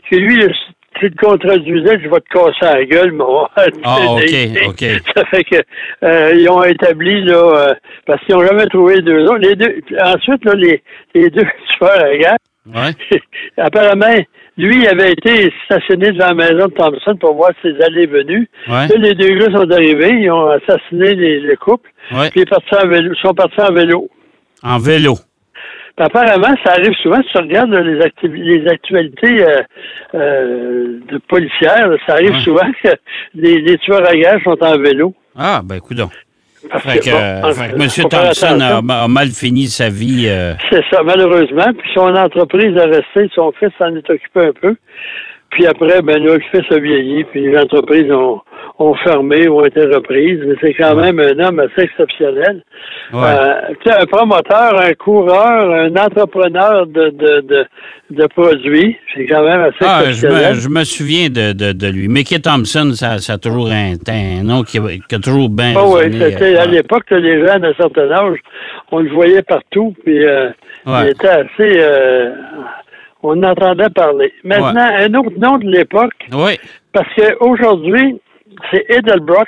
Que 0.10 0.16
lui, 0.16 0.36
le- 0.38 0.52
s'il 1.00 1.12
te 1.12 1.26
contredisait, 1.26 2.00
je 2.04 2.10
vais 2.10 2.20
te 2.20 2.30
casser 2.34 2.54
la 2.62 2.86
gueule, 2.86 3.12
mon. 3.14 3.46
Ah, 3.56 3.66
ok, 4.10 4.24
ok. 4.68 4.86
Ça 5.16 5.26
fait 5.26 5.44
que 5.44 5.56
euh, 6.04 6.34
ils 6.36 6.50
ont 6.50 6.64
établi 6.64 7.24
là 7.24 7.36
euh, 7.70 7.74
parce 8.06 8.24
qu'ils 8.26 8.36
n'ont 8.36 8.46
jamais 8.46 8.66
trouvé 8.68 8.96
les 8.98 9.02
deux 9.02 9.24
autres. 9.24 9.38
Les 9.40 9.56
deux. 9.56 9.76
Ensuite, 10.02 10.44
là, 10.46 10.54
les, 10.56 10.82
les 11.16 11.30
deux 11.30 11.46
tueurs 11.78 12.04
à 12.04 12.18
gage, 12.18 12.38
Ouais. 12.76 13.20
apparemment, 13.58 14.16
lui, 14.58 14.82
il 14.84 14.88
avait 14.88 15.14
été 15.14 15.52
stationné 15.66 16.12
devant 16.12 16.28
la 16.28 16.34
maison 16.36 16.68
de 16.68 16.74
Thompson 16.74 17.16
pour 17.16 17.36
voir 17.36 17.52
ses 17.64 17.74
allées 17.82 18.04
et 18.04 18.08
venues. 18.08 18.48
Ouais. 18.68 18.88
Là, 18.88 18.96
les 18.98 19.16
deux 19.16 19.36
gars 19.40 19.52
sont 19.58 19.72
arrivés, 19.72 20.12
ils 20.22 20.30
ont 20.30 20.48
assassiné 20.50 21.16
les- 21.16 21.40
le 21.40 21.56
couple, 21.56 21.90
Ouais. 22.12 22.30
puis 22.30 22.42
ils, 22.42 23.16
sont 23.22 23.34
partis 23.34 23.62
en 23.62 23.74
vélo- 23.74 24.10
en 24.62 24.78
vélo. 24.78 25.16
Apparemment, 26.00 26.56
ça 26.64 26.72
arrive 26.74 26.94
souvent, 27.04 27.22
si 27.22 27.30
tu 27.32 27.38
regardes 27.38 27.74
les, 27.74 28.68
actualités 28.68 29.44
euh, 29.44 29.62
euh, 30.16 31.00
de 31.12 31.18
policières, 31.28 31.90
ça 32.08 32.14
arrive 32.14 32.32
Ouais. 32.32 32.42
souvent 32.42 32.72
que 32.84 32.90
les, 33.36 33.60
les 33.62 33.78
tueurs 33.80 34.08
à 34.08 34.16
gages 34.16 34.42
sont 34.44 34.58
en 34.64 34.78
vélo. 34.78 35.14
Ah, 35.38 35.62
ben. 35.64 35.80
Parce 36.70 36.84
Fait 36.84 37.00
que, 37.00 37.10
bon, 37.10 37.18
euh, 37.18 37.54
fait 37.54 37.70
que 37.70 37.76
M. 37.82 37.90
faut 37.90 38.10
faire 38.10 38.24
Thompson 38.24 38.60
a, 38.90 39.08
mal 39.08 39.28
fini 39.30 39.68
sa 39.68 39.90
vie. 39.90 40.26
euh, 40.28 40.54
C'est 40.70 40.84
ça, 40.92 41.02
malheureusement. 41.04 41.72
Puis 41.78 41.90
son 41.94 42.14
entreprise 42.16 42.78
a 42.78 42.86
resté, 42.86 43.30
son 43.34 43.52
fils 43.54 43.72
s'en 43.78 43.96
est 43.96 44.10
occupé 44.10 44.40
un 44.48 44.52
peu. 44.54 44.76
Puis 45.52 45.66
après, 45.66 46.02
ben 46.02 46.22
là, 46.24 46.36
le 46.36 46.42
fils 46.52 46.70
a 46.72 46.80
vieilli, 46.80 47.24
puis 47.26 47.42
les 47.50 47.58
entreprises 47.58 48.12
ont, 48.12 48.42
ont 48.82 48.96
fermé 48.96 49.48
ou 49.50 49.60
ont 49.60 49.66
été 49.66 49.82
reprises. 49.86 50.40
Mais 50.48 50.56
c'est 50.62 50.74
quand 50.74 50.96
même 50.96 51.20
un 51.20 51.38
homme 51.40 51.60
assez 51.60 51.82
exceptionnel. 51.84 52.64
Ouais. 53.14 53.20
Euh, 53.24 53.54
tu 53.84 53.92
sais, 53.92 53.98
un 54.02 54.06
promoteur, 54.06 54.80
un 54.80 54.94
coureur, 54.94 55.72
un 55.74 55.94
entrepreneur 55.98 56.88
de, 56.88 57.10
de, 57.10 57.42
de, 57.42 57.66
de 58.12 58.28
produits. 58.28 58.96
C'est 59.14 59.26
quand 59.26 59.44
même 59.44 59.62
assez 59.62 59.76
Ah, 59.82 60.00
je 60.04 60.06
me, 60.06 60.10
exceptionnel. 60.12 60.56
je 60.56 60.70
me 60.70 60.84
souviens 60.86 61.28
de, 61.30 61.52
de, 61.54 61.72
de 61.74 61.88
lui. 61.88 62.08
Mickey 62.08 62.40
Thompson, 62.40 62.92
ça, 62.94 63.18
ça 63.18 63.34
a 63.34 63.38
toujours 63.38 63.70
un, 63.70 63.96
un 64.08 64.44
nom 64.44 64.64
qui, 64.64 64.78
a- 64.78 64.98
qui 65.08 65.16
a 65.16 65.20
toujours 65.20 65.50
bien 65.50 65.74
oui, 65.76 66.02
c'était 66.14 66.56
euh, 66.58 66.62
à 66.62 66.66
l'époque, 66.66 67.04
les 67.12 67.46
gens 67.46 67.60
d'un 67.60 67.74
certain 67.74 68.10
âge, 68.12 68.38
on 68.92 69.00
le 69.00 69.10
voyait 69.12 69.44
partout, 69.44 69.94
puis 70.06 70.24
euh, 70.26 70.50
Ouais. 70.86 71.02
il 71.04 71.10
était 71.10 71.28
assez... 71.28 71.74
euh, 71.78 72.30
on 73.22 73.44
entendait 73.44 73.90
parler. 73.90 74.32
Maintenant, 74.46 74.90
un 74.98 75.14
autre 75.16 75.38
nom 75.38 75.58
de 75.58 75.70
l'époque, 75.70 76.14
Oui. 76.32 76.58
parce 76.94 77.08
qu'aujourd'hui, 77.16 78.22
c'est 78.72 78.86
Edelbrock. 78.90 79.48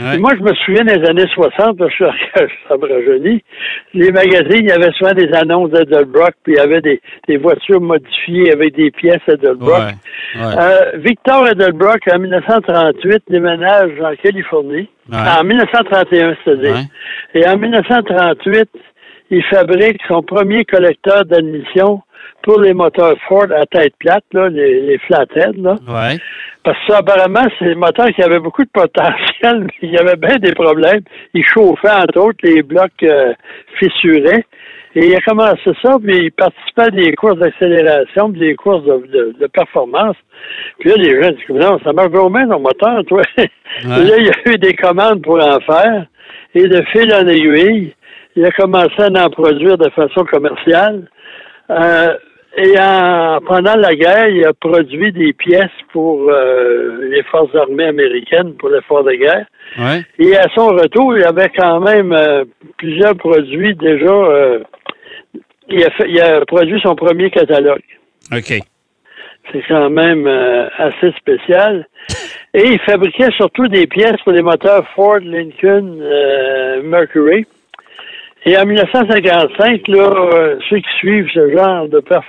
Ouais. 0.00 0.18
Moi, 0.18 0.32
je 0.36 0.42
me 0.42 0.54
souviens 0.54 0.84
des 0.84 1.08
années 1.08 1.26
60, 1.34 1.78
parce 1.78 1.90
que 1.96 2.04
je 2.04 2.46
suis 2.46 2.56
rajeunit. 2.68 3.42
Les 3.94 4.10
magazines, 4.12 4.62
il 4.62 4.68
y 4.68 4.72
avait 4.72 4.92
souvent 4.92 5.12
des 5.12 5.32
annonces 5.32 5.70
d'Edelbrock, 5.70 6.34
puis 6.44 6.54
il 6.54 6.56
y 6.56 6.60
avait 6.60 6.80
des, 6.80 7.00
des 7.26 7.36
voitures 7.36 7.80
modifiées 7.80 8.52
avec 8.52 8.74
des 8.76 8.90
pièces 8.90 9.22
Edelbrock. 9.26 9.78
Ouais. 9.78 10.40
Ouais. 10.40 10.54
Euh, 10.58 10.92
Victor 10.98 11.48
Edelbrock, 11.48 12.00
en 12.12 12.18
1938, 12.18 13.22
déménage 13.28 13.92
en 14.00 14.14
Californie. 14.22 14.88
En 15.12 15.42
1931, 15.42 16.36
c'est-à-dire. 16.44 16.76
Et 17.34 17.48
en 17.48 17.56
1938, 17.56 18.68
il 19.30 19.42
fabrique 19.44 20.00
son 20.06 20.22
premier 20.22 20.64
collecteur 20.64 21.24
d'admission 21.24 22.02
pour 22.42 22.60
les 22.60 22.72
moteurs 22.74 23.16
Ford 23.26 23.46
à 23.54 23.66
tête 23.66 23.94
plate, 23.98 24.24
là, 24.32 24.48
les, 24.48 24.82
les 24.82 24.98
flatheads. 24.98 25.56
Là. 25.56 25.76
Ouais. 25.88 26.18
Parce 26.68 26.78
que 26.86 26.92
ça, 26.92 26.98
apparemment, 26.98 27.46
c'est 27.58 27.64
des 27.64 27.74
moteurs 27.74 28.08
qui 28.08 28.22
avaient 28.22 28.40
beaucoup 28.40 28.62
de 28.62 28.68
potentiel, 28.70 29.60
mais 29.60 29.68
il 29.82 29.90
y 29.90 29.96
avait 29.96 30.16
bien 30.16 30.36
des 30.36 30.52
problèmes. 30.52 31.00
Il 31.32 31.42
chauffait, 31.42 31.88
entre 31.90 32.20
autres, 32.20 32.40
les 32.42 32.62
blocs 32.62 32.90
euh, 33.04 33.32
fissuraient. 33.78 34.44
Et 34.94 35.06
il 35.06 35.14
a 35.14 35.20
commencé 35.20 35.70
ça, 35.82 35.96
puis 36.02 36.24
il 36.24 36.32
participait 36.32 36.82
à 36.82 36.90
des 36.90 37.14
courses 37.14 37.38
d'accélération, 37.38 38.30
puis 38.32 38.40
des 38.40 38.54
courses 38.54 38.84
de, 38.84 39.06
de- 39.06 39.34
de 39.40 39.46
performance. 39.46 40.16
Puis 40.78 40.90
là, 40.90 40.96
les 40.98 41.22
gens 41.22 41.30
disent, 41.30 41.56
non, 41.56 41.78
ça 41.82 41.94
marche 41.94 42.10
vraiment 42.10 42.46
ton 42.46 42.60
moteur, 42.60 43.02
toi. 43.06 43.22
Là, 43.84 44.16
il 44.18 44.26
y 44.26 44.28
a 44.30 44.52
eu 44.52 44.58
des 44.58 44.74
commandes 44.74 45.22
pour 45.22 45.36
en 45.42 45.60
faire. 45.60 46.04
Et 46.54 46.68
de 46.68 46.82
fil 46.92 47.10
en 47.14 47.26
aiguille, 47.28 47.94
il 48.36 48.44
a 48.44 48.50
commencé 48.50 49.00
à 49.00 49.24
en 49.24 49.30
produire 49.30 49.78
de 49.78 49.88
façon 49.90 50.24
commerciale. 50.24 51.08
Euh, 51.70 52.14
et 52.56 52.74
en, 52.80 53.38
pendant 53.46 53.76
la 53.76 53.94
guerre, 53.94 54.28
il 54.28 54.44
a 54.44 54.52
produit 54.52 55.12
des 55.12 55.32
pièces 55.32 55.70
pour 55.92 56.28
euh, 56.30 56.98
les 57.10 57.22
forces 57.24 57.54
armées 57.54 57.84
américaines 57.86 58.54
pour 58.54 58.70
l'effort 58.70 59.04
de 59.04 59.12
guerre. 59.12 59.46
Ouais. 59.78 60.02
Et 60.18 60.36
à 60.36 60.46
son 60.54 60.68
retour, 60.68 61.16
il 61.16 61.24
avait 61.24 61.50
quand 61.56 61.80
même 61.80 62.12
euh, 62.12 62.44
plusieurs 62.78 63.14
produits 63.16 63.74
déjà. 63.76 64.06
euh, 64.12 64.60
il, 65.68 65.84
a 65.84 65.90
fait- 65.90 66.08
il 66.08 66.20
a 66.20 66.44
produit 66.46 66.80
son 66.80 66.94
premier 66.96 67.30
catalogue. 67.30 67.82
OK. 68.34 68.54
C'est 69.52 69.62
quand 69.68 69.88
même 69.90 70.26
euh, 70.26 70.68
assez 70.78 71.12
spécial. 71.18 71.86
Et 72.54 72.66
il 72.66 72.78
fabriquait 72.80 73.30
surtout 73.36 73.68
des 73.68 73.86
pièces 73.86 74.20
pour 74.24 74.32
les 74.32 74.42
moteurs 74.42 74.86
Ford, 74.94 75.18
Lincoln, 75.22 75.98
euh, 76.00 76.82
Mercury. 76.82 77.46
Et 78.46 78.56
en 78.56 78.64
1955, 78.66 79.88
là, 79.88 79.98
euh, 79.98 80.58
ceux 80.70 80.78
qui 80.78 80.90
suivent 80.98 81.28
ce 81.34 81.50
genre 81.56 81.88
de, 81.88 82.00
perf- 82.00 82.22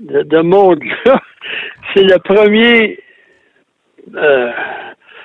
de, 0.00 0.22
de 0.22 0.40
monde-là, 0.40 1.20
c'est 1.94 2.02
le 2.04 2.18
premier, 2.18 2.98
euh, 4.16 4.50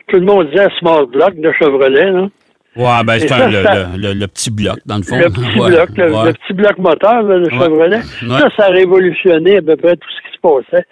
tout 0.07 0.17
le 0.17 0.25
monde 0.25 0.49
disait 0.51 0.67
small 0.79 1.05
block 1.07 1.35
de 1.35 1.51
Chevrolet, 1.53 2.11
là. 2.11 2.27
Ouais, 2.75 3.03
ben, 3.05 3.19
c'est 3.19 3.29
le, 3.29 3.61
le, 3.97 3.97
le- 4.09 4.13
le 4.19 4.27
petit 4.27 4.51
bloc, 4.51 4.77
dans 4.85 4.97
le 4.97 5.03
fond. 5.03 5.17
Le 5.17 5.29
petit 5.29 5.59
Ouais, 5.59 5.69
bloc, 5.69 5.89
le, 5.97 6.13
ouais. 6.13 6.25
le 6.25 6.33
petit 6.33 6.53
bloc 6.53 6.77
moteur 6.77 7.21
là, 7.23 7.37
Ouais. 7.37 7.49
Chevrolet. 7.49 8.01
Ça, 8.01 8.49
ça 8.57 8.65
a 8.65 8.69
révolutionné 8.69 9.57
à 9.57 9.61
peu 9.61 9.75
près 9.77 9.95
tout 9.95 10.09
ce 10.09 10.29
qui 10.29 10.35
se 10.35 10.41
passait. 10.41 10.85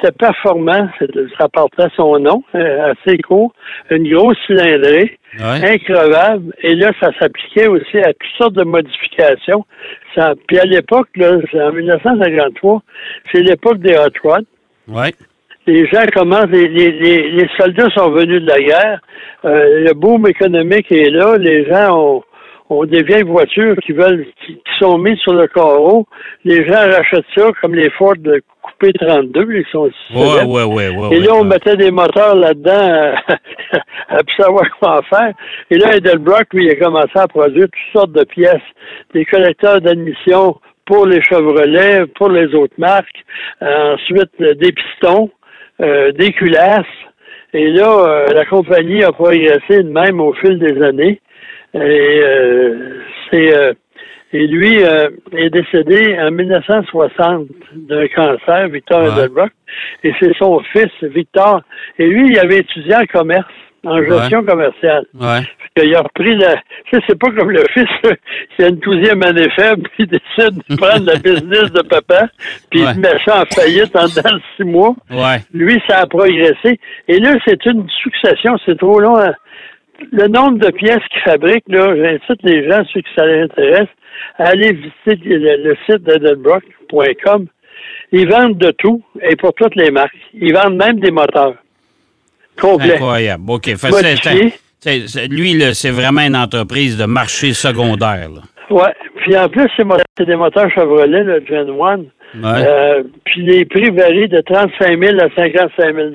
C'était 0.00 0.12
performant, 0.12 0.88
ça 1.38 1.48
portait 1.48 1.86
son 1.96 2.18
nom, 2.18 2.42
euh, 2.54 2.92
assez 2.92 3.18
court, 3.18 3.52
une 3.90 4.08
grosse 4.12 4.36
cylindrée, 4.46 5.18
increvable, 5.38 6.52
et 6.62 6.74
là, 6.74 6.90
ça 7.00 7.10
s'appliquait 7.18 7.68
aussi 7.68 7.98
à 7.98 8.12
toutes 8.12 8.36
sortes 8.38 8.54
de 8.54 8.64
modifications. 8.64 9.64
Ça, 10.14 10.34
puis 10.46 10.58
à 10.58 10.64
l'époque, 10.64 11.08
en 11.20 11.72
1953, 11.72 12.82
c'est 13.30 13.42
l'époque 13.42 13.78
des 13.78 13.94
hot 13.96 14.10
rods. 14.28 14.44
Ouais. 14.88 15.14
Les 15.68 15.86
gens 15.86 16.04
commencent, 16.14 16.46
les, 16.50 16.66
les, 16.66 17.30
les, 17.30 17.48
soldats 17.58 17.90
sont 17.94 18.10
venus 18.10 18.40
de 18.40 18.48
la 18.48 18.58
guerre, 18.58 19.00
euh, 19.44 19.84
le 19.84 19.92
boom 19.92 20.26
économique 20.26 20.90
est 20.90 21.10
là, 21.10 21.36
les 21.36 21.66
gens 21.66 21.94
ont, 21.94 22.22
ont 22.70 22.84
des 22.86 23.02
vieilles 23.02 23.22
voitures 23.22 23.76
qui 23.84 23.92
veulent, 23.92 24.26
qui, 24.46 24.54
qui 24.54 24.78
sont 24.78 24.96
mises 24.96 25.18
sur 25.18 25.34
le 25.34 25.46
carreau, 25.46 26.06
les 26.46 26.66
gens 26.66 26.90
rachètent 26.90 27.26
ça 27.36 27.50
comme 27.60 27.74
les 27.74 27.90
Ford 27.90 28.16
de 28.16 28.42
coupé 28.62 28.94
32, 28.94 29.46
ils 29.50 29.64
sont 29.70 29.90
Ouais, 30.14 30.42
ouais, 30.42 30.64
ouais, 30.64 30.88
ouais. 30.88 31.16
Et 31.16 31.20
là, 31.20 31.34
on 31.34 31.42
ouais. 31.42 31.48
mettait 31.48 31.76
des 31.76 31.90
moteurs 31.90 32.34
là-dedans 32.34 32.88
euh, 32.90 33.12
à 34.08 34.22
plus 34.24 34.36
savoir 34.42 34.64
comment 34.80 35.02
faire. 35.02 35.34
Et 35.70 35.76
là, 35.76 35.96
Edelbrock, 35.96 36.46
lui, 36.54 36.64
il 36.64 36.70
a 36.70 36.76
commencé 36.76 37.12
à 37.16 37.28
produire 37.28 37.66
toutes 37.66 38.00
sortes 38.00 38.12
de 38.12 38.24
pièces, 38.24 38.56
des 39.12 39.26
collecteurs 39.26 39.82
d'admission 39.82 40.56
pour 40.88 41.06
les 41.06 41.22
Chevrolet, 41.22 42.06
pour 42.16 42.30
les 42.30 42.54
autres 42.54 42.74
marques. 42.78 43.24
Euh, 43.62 43.94
ensuite, 43.94 44.30
euh, 44.40 44.54
des 44.54 44.72
pistons, 44.72 45.30
euh, 45.80 46.12
des 46.12 46.32
culasses. 46.32 46.86
Et 47.54 47.68
là, 47.70 47.88
euh, 47.88 48.26
la 48.34 48.44
compagnie 48.44 49.02
a 49.02 49.12
progressé 49.12 49.82
de 49.82 49.90
même 49.90 50.20
au 50.20 50.32
fil 50.34 50.58
des 50.58 50.82
années. 50.82 51.20
Et 51.74 51.78
euh, 51.78 53.00
c'est 53.30 53.56
euh, 53.56 53.72
et 54.32 54.46
lui 54.46 54.82
euh, 54.84 55.08
est 55.32 55.48
décédé 55.48 56.18
en 56.20 56.30
1960 56.30 57.46
d'un 57.74 58.06
cancer, 58.08 58.68
Victor 58.68 59.02
Ouais. 59.02 59.08
Edelbrock. 59.08 59.50
Et 60.04 60.12
c'est 60.20 60.34
son 60.36 60.60
fils, 60.72 60.92
Victor. 61.02 61.62
Et 61.98 62.06
lui, 62.06 62.28
il 62.28 62.38
avait 62.38 62.58
étudié 62.58 62.94
en 62.94 63.06
commerce, 63.06 63.48
en 63.90 64.02
gestion 64.04 64.44
commerciale. 64.44 65.04
Ouais. 65.18 65.40
Il 65.80 65.94
a 65.94 66.00
repris 66.02 66.34
la. 66.36 66.56
C'est 66.90 67.18
pas 67.18 67.30
comme 67.30 67.50
le 67.52 67.62
fils 67.72 67.86
qui 68.56 68.64
a 68.64 68.68
une 68.68 68.76
douzième 68.78 69.22
année 69.22 69.48
faible, 69.50 69.82
puis 69.90 70.04
il 70.04 70.06
décide 70.08 70.60
de 70.68 70.76
prendre 70.80 71.06
la 71.06 71.16
business 71.16 71.70
de 71.72 71.82
papa, 71.82 72.28
puis 72.70 72.82
Ouais. 72.82 72.90
il 72.94 73.00
met 73.00 73.14
ça 73.24 73.42
en 73.42 73.44
faillite 73.46 73.94
en 73.94 74.06
dedans 74.06 74.36
de 74.36 74.42
six 74.56 74.64
mois. 74.64 74.96
Ouais. 75.10 75.38
Lui, 75.54 75.80
ça 75.88 75.98
a 76.00 76.06
progressé. 76.06 76.80
Et 77.06 77.18
là, 77.20 77.34
c'est 77.46 77.64
une 77.66 77.86
succession, 78.02 78.56
c'est 78.66 78.76
trop 78.78 78.98
long. 79.00 79.16
hein. 79.18 79.34
Le 80.12 80.26
nombre 80.28 80.58
de 80.58 80.70
pièces 80.72 81.02
qu'il 81.12 81.22
fabrique, 81.22 81.64
là, 81.68 81.94
j'incite 81.96 82.42
les 82.42 82.68
gens, 82.68 82.82
ceux 82.92 83.00
qui 83.00 83.10
ça 83.16 83.26
les 83.26 83.42
intéresse, 83.42 83.88
à 84.38 84.48
aller 84.48 84.72
visiter 84.72 85.16
le, 85.28 85.62
le 85.62 85.76
site 85.86 86.02
d'Edelbrock.com. 86.02 87.46
Ils 88.12 88.28
vendent 88.28 88.58
de 88.58 88.70
tout 88.72 89.02
et 89.22 89.36
pour 89.36 89.54
toutes 89.54 89.76
les 89.76 89.90
marques. 89.90 90.16
Ils 90.34 90.54
vendent 90.54 90.76
même 90.76 90.98
des 91.00 91.10
moteurs. 91.10 91.54
Complets. 92.60 92.94
Incroyable. 92.94 93.44
OK. 93.48 93.66
Lui, 95.30 95.74
c'est 95.74 95.90
vraiment 95.90 96.22
une 96.22 96.36
entreprise 96.36 96.96
de 96.96 97.04
marché 97.04 97.52
secondaire. 97.52 98.30
Ouais. 98.70 98.94
Puis 99.16 99.36
en 99.36 99.48
plus, 99.48 99.68
c'est 100.16 100.24
des 100.24 100.36
moteurs 100.36 100.70
Chevrolet, 100.70 101.24
le 101.24 101.44
Gen 101.46 101.68
1. 101.70 101.98
Ouais. 102.34 102.66
Euh, 102.66 103.02
puis 103.24 103.42
les 103.42 103.64
prix 103.64 103.90
varient 103.90 104.28
de 104.28 104.40
35 104.42 104.98
000 105.02 105.18
à 105.18 105.28
55 105.34 105.94
000 105.94 106.08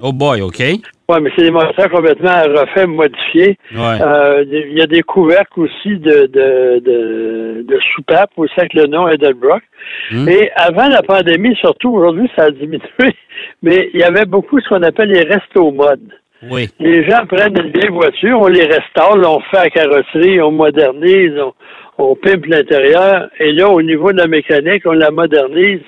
Oh 0.00 0.12
boy, 0.12 0.40
OK. 0.40 0.62
Ouais, 1.08 1.20
mais 1.20 1.30
c'est 1.36 1.44
des 1.44 1.52
moteurs 1.52 1.88
complètement 1.88 2.42
refaits, 2.42 2.88
modifiés. 2.88 3.56
Ouais. 3.72 4.00
Euh, 4.00 4.44
Il 4.50 4.76
y 4.76 4.82
a 4.82 4.86
des 4.86 5.02
couvercles 5.02 5.60
aussi 5.60 5.96
de, 5.98 6.26
de, 6.26 6.80
de, 6.80 7.62
de 7.62 7.78
soupapes 7.94 8.32
aussi 8.36 8.54
avec 8.58 8.74
le 8.74 8.86
nom 8.86 9.08
Edelbrock. 9.08 9.62
Hmm. 10.10 10.28
Et 10.28 10.50
avant 10.56 10.88
la 10.88 11.02
pandémie, 11.02 11.54
surtout 11.56 11.90
aujourd'hui, 11.90 12.28
ça 12.34 12.44
a 12.44 12.50
diminué, 12.50 12.82
mais 13.62 13.88
il 13.94 14.00
y 14.00 14.02
avait 14.02 14.24
beaucoup 14.24 14.60
ce 14.60 14.68
qu'on 14.68 14.82
appelle 14.82 15.10
les 15.10 15.22
restos 15.22 15.70
modes. 15.70 16.12
Oui. 16.50 16.68
Les 16.80 17.08
gens 17.08 17.24
prennent 17.26 17.56
une 17.56 17.72
vieille 17.72 17.90
voiture, 17.90 18.40
on 18.40 18.48
les 18.48 18.66
restaure, 18.66 19.16
on 19.16 19.40
fait 19.50 19.64
la 19.64 19.70
carrosserie, 19.70 20.40
on 20.42 20.50
modernise, 20.50 21.32
on, 21.38 21.52
on 21.98 22.14
pimpe 22.14 22.46
l'intérieur, 22.46 23.28
et 23.40 23.52
là, 23.52 23.68
au 23.68 23.80
niveau 23.82 24.12
de 24.12 24.18
la 24.18 24.26
mécanique, 24.26 24.82
on 24.86 24.92
la 24.92 25.10
modernise. 25.10 25.80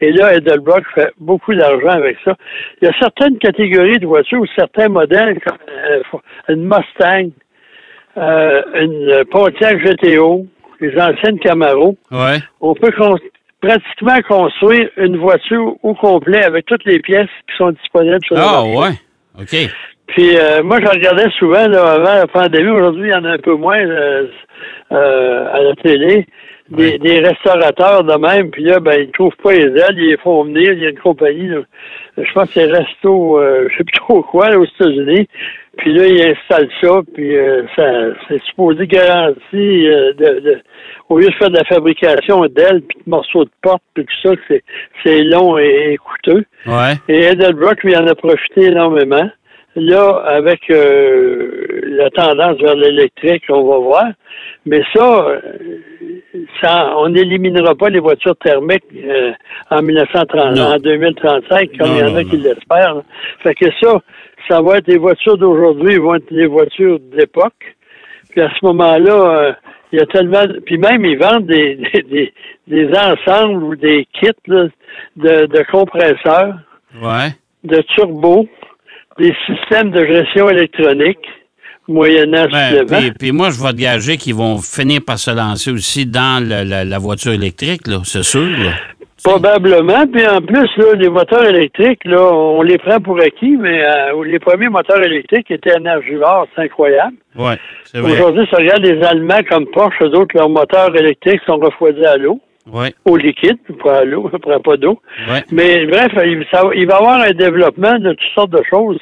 Et 0.00 0.12
là, 0.12 0.34
Edelbrock 0.34 0.84
fait 0.94 1.10
beaucoup 1.18 1.54
d'argent 1.54 1.88
avec 1.88 2.16
ça. 2.24 2.34
Il 2.82 2.86
y 2.86 2.88
a 2.90 2.94
certaines 3.00 3.38
catégories 3.38 3.98
de 3.98 4.06
voitures 4.06 4.40
ou 4.40 4.46
certains 4.56 4.88
modèles, 4.88 5.38
comme 5.40 5.56
euh, 5.68 6.02
une 6.48 6.64
Mustang, 6.64 7.30
euh, 8.16 8.62
une 8.74 9.24
Pontiac 9.30 9.78
GTO, 9.78 10.46
les 10.80 11.00
anciennes 11.00 11.38
Camaro, 11.38 11.96
Ouais. 12.10 12.38
on 12.60 12.74
peut 12.74 12.92
con- 12.96 13.16
pratiquement 13.60 14.20
construire 14.28 14.90
une 14.98 15.16
voiture 15.16 15.74
au 15.82 15.94
complet 15.94 16.44
avec 16.44 16.66
toutes 16.66 16.84
les 16.84 16.98
pièces 16.98 17.30
qui 17.48 17.56
sont 17.56 17.70
disponibles 17.70 18.18
sur 18.24 18.36
le 18.36 18.42
Ah, 18.42 18.62
marché. 18.62 18.76
ouais. 18.76 19.40
OK. 19.40 19.70
Puis 20.08 20.36
euh, 20.36 20.62
moi, 20.62 20.78
je 20.82 20.86
regardais 20.88 21.30
souvent 21.38 21.66
là, 21.66 21.92
avant 21.94 22.14
la 22.14 22.26
pandémie. 22.26 22.68
Aujourd'hui, 22.70 23.08
il 23.08 23.12
y 23.12 23.16
en 23.16 23.24
a 23.24 23.30
un 23.32 23.38
peu 23.38 23.54
moins 23.54 23.78
euh, 23.78 24.26
euh, 24.92 25.46
à 25.52 25.62
la 25.62 25.74
télé. 25.76 26.26
Des, 26.70 27.18
restaurateurs 27.20 28.04
de 28.04 28.14
même, 28.14 28.50
puis 28.50 28.64
là, 28.64 28.80
ben, 28.80 28.98
ils 28.98 29.10
trouvent 29.12 29.36
pas 29.42 29.52
les 29.52 29.64
ailes, 29.64 29.98
ils 29.98 30.08
les 30.08 30.16
font 30.16 30.44
venir, 30.44 30.72
il 30.72 30.82
y 30.82 30.86
a 30.86 30.88
une 30.88 30.98
compagnie, 30.98 31.48
là, 31.48 31.58
je 32.16 32.32
pense 32.32 32.46
que 32.46 32.54
c'est 32.54 32.64
Resto, 32.64 33.38
euh, 33.38 33.68
je 33.70 33.76
sais 33.76 33.84
plus 33.84 34.00
trop 34.00 34.22
quoi, 34.22 34.48
là, 34.48 34.58
aux 34.58 34.64
États-Unis, 34.64 35.28
puis 35.76 35.92
là, 35.92 36.06
ils 36.06 36.22
installent 36.22 36.70
ça, 36.80 37.00
puis 37.12 37.36
euh, 37.36 37.64
ça, 37.76 37.84
c'est 38.28 38.42
supposé 38.44 38.86
garanti 38.86 39.86
euh, 39.88 40.14
de, 40.14 40.40
de- 40.40 40.60
au 41.10 41.18
lieu 41.18 41.28
de 41.28 41.34
faire 41.34 41.50
de 41.50 41.58
la 41.58 41.64
fabrication 41.64 42.46
d'ailes, 42.46 42.80
puis 42.88 42.98
de 43.04 43.10
morceaux 43.10 43.44
de 43.44 43.50
porte, 43.60 43.82
puis 43.92 44.06
tout 44.06 44.28
ça, 44.28 44.34
c'est, 44.48 44.62
c'est 45.02 45.22
long 45.22 45.58
et, 45.58 45.92
et 45.92 45.96
coûteux. 45.98 46.44
Ouais. 46.66 46.94
Et 47.08 47.24
Edelbrock 47.24 47.82
lui 47.82 47.94
en 47.94 48.06
a 48.06 48.14
profité 48.14 48.68
énormément. 48.68 49.28
Là, 49.76 50.22
avec 50.24 50.70
euh, 50.70 51.73
la 51.96 52.10
tendance 52.10 52.58
vers 52.60 52.76
l'électrique, 52.76 53.44
on 53.48 53.62
va 53.68 53.78
voir. 53.78 54.04
Mais 54.66 54.82
ça, 54.94 55.26
ça 56.62 56.94
on 56.96 57.08
n'éliminera 57.08 57.74
pas 57.74 57.88
les 57.88 58.00
voitures 58.00 58.36
thermiques 58.36 58.84
euh, 58.96 59.32
en 59.70 59.82
1930, 59.82 60.56
Non. 60.56 60.62
en 60.74 60.78
2035, 60.78 61.70
comme 61.78 61.88
Non, 61.88 61.94
il 61.94 61.98
y 61.98 62.02
en 62.02 62.10
non, 62.10 62.16
a 62.16 62.24
qui 62.24 62.36
l'espèrent. 62.36 63.02
Fait 63.42 63.54
que 63.54 63.66
ça, 63.82 64.00
ça 64.48 64.60
va 64.62 64.78
être 64.78 64.88
les 64.88 64.98
voitures 64.98 65.36
d'aujourd'hui, 65.38 65.96
vont 65.98 66.14
être 66.16 66.30
les 66.30 66.46
voitures 66.46 66.98
d'époque. 67.16 67.76
Puis 68.30 68.40
à 68.40 68.50
ce 68.50 68.64
moment-là, 68.66 69.12
euh, 69.38 69.52
il 69.92 69.98
y 70.00 70.02
a 70.02 70.06
tellement. 70.06 70.42
Puis 70.66 70.76
même, 70.78 71.04
ils 71.04 71.18
vendent 71.18 71.46
des, 71.46 71.76
des, 71.94 72.02
des, 72.02 72.32
des 72.66 72.88
ensembles 72.98 73.62
ou 73.62 73.76
des 73.76 74.06
kits 74.12 74.28
là, 74.48 74.66
de, 75.16 75.46
de 75.46 75.64
compresseurs 75.70 76.54
Ouais. 77.02 77.30
de 77.64 77.80
turbo, 77.96 78.46
des 79.18 79.34
systèmes 79.46 79.90
de 79.90 80.04
gestion 80.06 80.48
électronique, 80.48 81.26
moyennant 81.88 82.46
Ben, 82.50 82.86
puis, 82.86 83.12
puis 83.18 83.32
moi, 83.32 83.50
je 83.50 83.62
vais 83.62 83.70
te 83.72 83.76
gager 83.76 84.16
qu'ils 84.16 84.34
vont 84.34 84.58
finir 84.58 85.00
par 85.06 85.18
se 85.18 85.30
lancer 85.30 85.70
aussi 85.70 86.06
dans 86.06 86.42
la, 86.46 86.84
la 86.84 86.98
voiture 86.98 87.32
électrique, 87.32 87.82
c'est 88.04 88.22
sûr. 88.22 88.40
Là. 88.42 88.72
Probablement. 89.22 90.06
Puis 90.06 90.26
en 90.26 90.40
plus, 90.42 90.68
là, 90.76 90.92
les 90.96 91.08
moteurs 91.08 91.44
électriques, 91.46 92.04
là, 92.04 92.20
on 92.22 92.60
les 92.62 92.76
prend 92.78 93.00
pour 93.00 93.18
acquis, 93.20 93.56
mais 93.58 93.82
euh, 93.82 94.22
les 94.24 94.38
premiers 94.38 94.68
moteurs 94.68 95.02
électriques 95.02 95.50
étaient 95.50 95.76
énergivores, 95.78 96.46
c'est 96.54 96.62
incroyable. 96.64 97.16
Ouais. 97.36 97.56
Aujourd'hui, 97.94 98.46
on 98.52 98.56
regarde 98.56 98.82
les 98.84 99.02
Allemands 99.02 99.40
comme 99.48 99.66
Porsche, 99.72 99.96
eux 100.02 100.14
autres, 100.18 100.34
leurs 100.36 100.50
moteurs 100.50 100.94
électriques 100.96 101.40
sont 101.46 101.56
refroidis 101.56 102.04
à 102.04 102.16
l'eau, 102.16 102.40
Ouais, 102.70 102.94
au 103.04 103.16
liquide, 103.18 103.58
pas 103.82 103.98
à 103.98 104.04
l'eau, 104.04 104.30
prend 104.42 104.58
pas 104.60 104.76
d'eau. 104.78 104.98
ouais. 105.30 105.44
Mais 105.52 105.84
bref, 105.86 106.12
il, 106.24 106.44
ça- 106.50 106.62
il 106.74 106.86
va 106.86 106.94
y 106.94 106.98
avoir 106.98 107.20
un 107.20 107.32
développement 107.32 107.98
de 107.98 108.10
toutes 108.10 108.34
sortes 108.34 108.50
de 108.52 108.62
choses. 108.70 108.98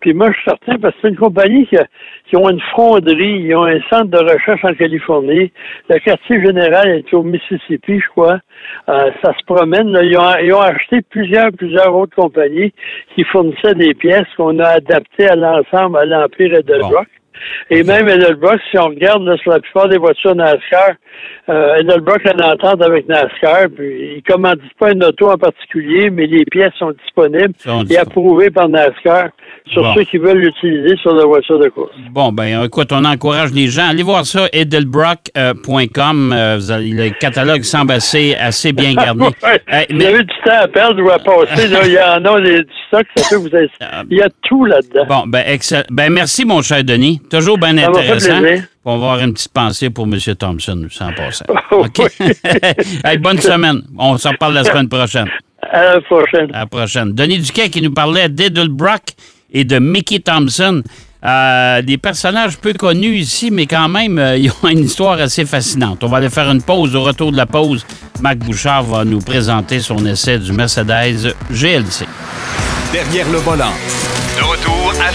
Puis 0.00 0.12
moi, 0.14 0.28
je 0.30 0.34
suis 0.36 0.44
certain, 0.50 0.78
parce 0.78 0.94
que 0.94 1.00
c'est 1.02 1.08
une 1.08 1.16
compagnie 1.16 1.66
qui, 1.66 1.76
a- 1.76 1.86
qui 2.28 2.36
ont 2.36 2.48
une 2.50 2.60
fonderie, 2.74 3.40
ils 3.40 3.54
ont 3.56 3.64
un 3.64 3.80
centre 3.90 4.06
de 4.10 4.18
recherche 4.18 4.64
en 4.64 4.74
Californie. 4.74 5.50
Le 5.88 5.98
quartier 5.98 6.44
général 6.44 6.88
est 6.88 7.14
au 7.14 7.22
Mississippi, 7.22 7.98
je 8.00 8.08
crois. 8.10 8.38
Euh, 8.88 9.10
ça 9.24 9.32
se 9.38 9.44
promène. 9.46 9.90
là. 9.90 10.02
Ils, 10.02 10.16
ont, 10.18 10.36
ils 10.44 10.52
ont 10.52 10.60
acheté 10.60 11.00
plusieurs, 11.02 11.50
plusieurs 11.52 11.94
autres 11.96 12.14
compagnies 12.14 12.72
qui 13.14 13.24
fournissaient 13.24 13.74
des 13.74 13.94
pièces 13.94 14.28
qu'on 14.36 14.58
a 14.58 14.68
adaptées 14.68 15.28
à 15.28 15.34
l'ensemble, 15.36 15.98
à 15.98 16.04
l'Empire 16.04 16.52
Edelbrock. 16.54 17.08
Et 17.70 17.82
même 17.82 18.08
Edelbrock, 18.08 18.58
si 18.70 18.78
on 18.78 18.86
regarde 18.88 19.22
là, 19.24 19.36
sur 19.38 19.50
la 19.52 19.60
plupart 19.60 19.88
des 19.88 19.98
voitures 19.98 20.34
NASCAR, 20.34 20.92
euh, 21.48 21.76
Edelbrock 21.76 22.22
une 22.24 22.42
entente 22.42 22.82
avec 22.82 23.08
NASCAR, 23.08 23.68
puis 23.74 24.16
ils 24.16 24.22
commanditent 24.22 24.74
pas 24.78 24.92
une 24.92 25.04
auto 25.04 25.30
en 25.30 25.36
particulier, 25.38 26.10
mais 26.10 26.26
les 26.26 26.44
pièces 26.44 26.72
sont 26.78 26.92
disponibles 27.04 27.54
Sont 27.58 27.84
et 27.84 27.96
approuvées 27.98 28.50
par 28.50 28.68
NASCAR 28.68 29.28
sur 29.72 29.82
Bon. 29.82 29.94
ceux 29.94 30.04
qui 30.04 30.18
veulent 30.18 30.38
l'utiliser 30.38 30.96
sur 30.98 31.14
la 31.14 31.24
voiture 31.24 31.58
de 31.58 31.68
course. 31.68 31.90
Bon, 32.12 32.30
ben 32.32 32.62
écoute, 32.64 32.92
on 32.92 33.04
encourage 33.04 33.52
les 33.52 33.66
gens. 33.66 33.88
Allez 33.90 34.04
voir 34.04 34.24
ça, 34.24 34.46
edelbrock.com. 34.52 36.32
Euh, 36.32 36.58
allez- 36.70 36.90
le 36.92 37.10
catalogue 37.10 37.62
semble 37.62 37.92
assez, 37.92 38.34
assez 38.38 38.72
bien. 38.72 38.94
Ouais. 39.06 39.60
Eh, 39.72 39.92
Vous 39.92 39.98
mais- 39.98 40.06
avez 40.06 40.18
du 40.24 40.34
temps 40.44 40.60
à 40.62 40.68
perdre 40.68 41.02
ou 41.02 41.10
à 41.10 41.18
passer, 41.18 41.68
là, 41.68 41.80
il 41.86 41.92
y 41.92 41.98
en 41.98 42.24
a 42.24 42.40
du 42.40 42.64
stock, 42.88 43.04
ça 43.16 43.28
peut 43.30 43.36
vous. 43.36 43.48
Il 44.10 44.18
y 44.18 44.22
a 44.22 44.28
tout 44.42 44.64
là-dedans. 44.64 45.04
Bon, 45.08 45.24
ben, 45.26 45.42
excellent. 45.46 45.82
Ben, 45.90 46.10
merci, 46.12 46.44
mon 46.44 46.62
cher 46.62 46.82
Denis. 46.84 47.20
Toujours 47.30 47.58
bien 47.58 47.76
Ça 47.76 47.88
intéressant. 47.88 48.40
On 48.84 48.90
va 48.90 48.94
avoir 48.94 49.20
une 49.20 49.32
petite 49.32 49.52
pensée 49.52 49.90
pour 49.90 50.04
M. 50.04 50.18
Thompson, 50.38 50.86
sans 50.90 51.12
passer. 51.12 51.44
Oh, 51.72 51.84
OK? 51.84 52.10
Hey, 53.04 53.18
bonne 53.18 53.40
semaine. 53.40 53.82
On 53.98 54.16
s'en 54.18 54.32
parle 54.34 54.54
la 54.54 54.64
semaine 54.64 54.88
prochaine. 54.88 55.28
À 55.60 55.94
la 55.94 56.00
prochaine. 56.00 56.48
À 56.54 56.60
la 56.60 56.66
prochaine. 56.66 57.12
Denis 57.12 57.38
Duquet 57.38 57.68
qui 57.68 57.82
nous 57.82 57.92
parlait 57.92 58.28
d'Edelbrock 58.28 59.02
et 59.52 59.64
de 59.64 59.78
Mickey 59.78 60.20
Thompson. 60.20 60.82
Euh, 61.24 61.82
des 61.82 61.98
personnages 61.98 62.56
peu 62.58 62.72
connus 62.72 63.16
ici, 63.16 63.50
mais 63.50 63.66
quand 63.66 63.88
même, 63.88 64.18
euh, 64.18 64.36
ils 64.38 64.50
ont 64.62 64.68
une 64.68 64.84
histoire 64.84 65.18
assez 65.20 65.44
fascinante. 65.44 66.04
On 66.04 66.06
va 66.06 66.18
aller 66.18 66.30
faire 66.30 66.48
une 66.50 66.62
pause. 66.62 66.94
Au 66.94 67.02
retour 67.02 67.32
de 67.32 67.36
la 67.36 67.46
pause, 67.46 67.84
Marc 68.20 68.36
Bouchard 68.38 68.84
va 68.84 69.04
nous 69.04 69.20
présenter 69.20 69.80
son 69.80 70.04
essai 70.06 70.38
du 70.38 70.52
Mercedes 70.52 71.34
GLC. 71.50 72.06
Derrière 72.92 73.28
le 73.30 73.38
volant. 73.38 73.72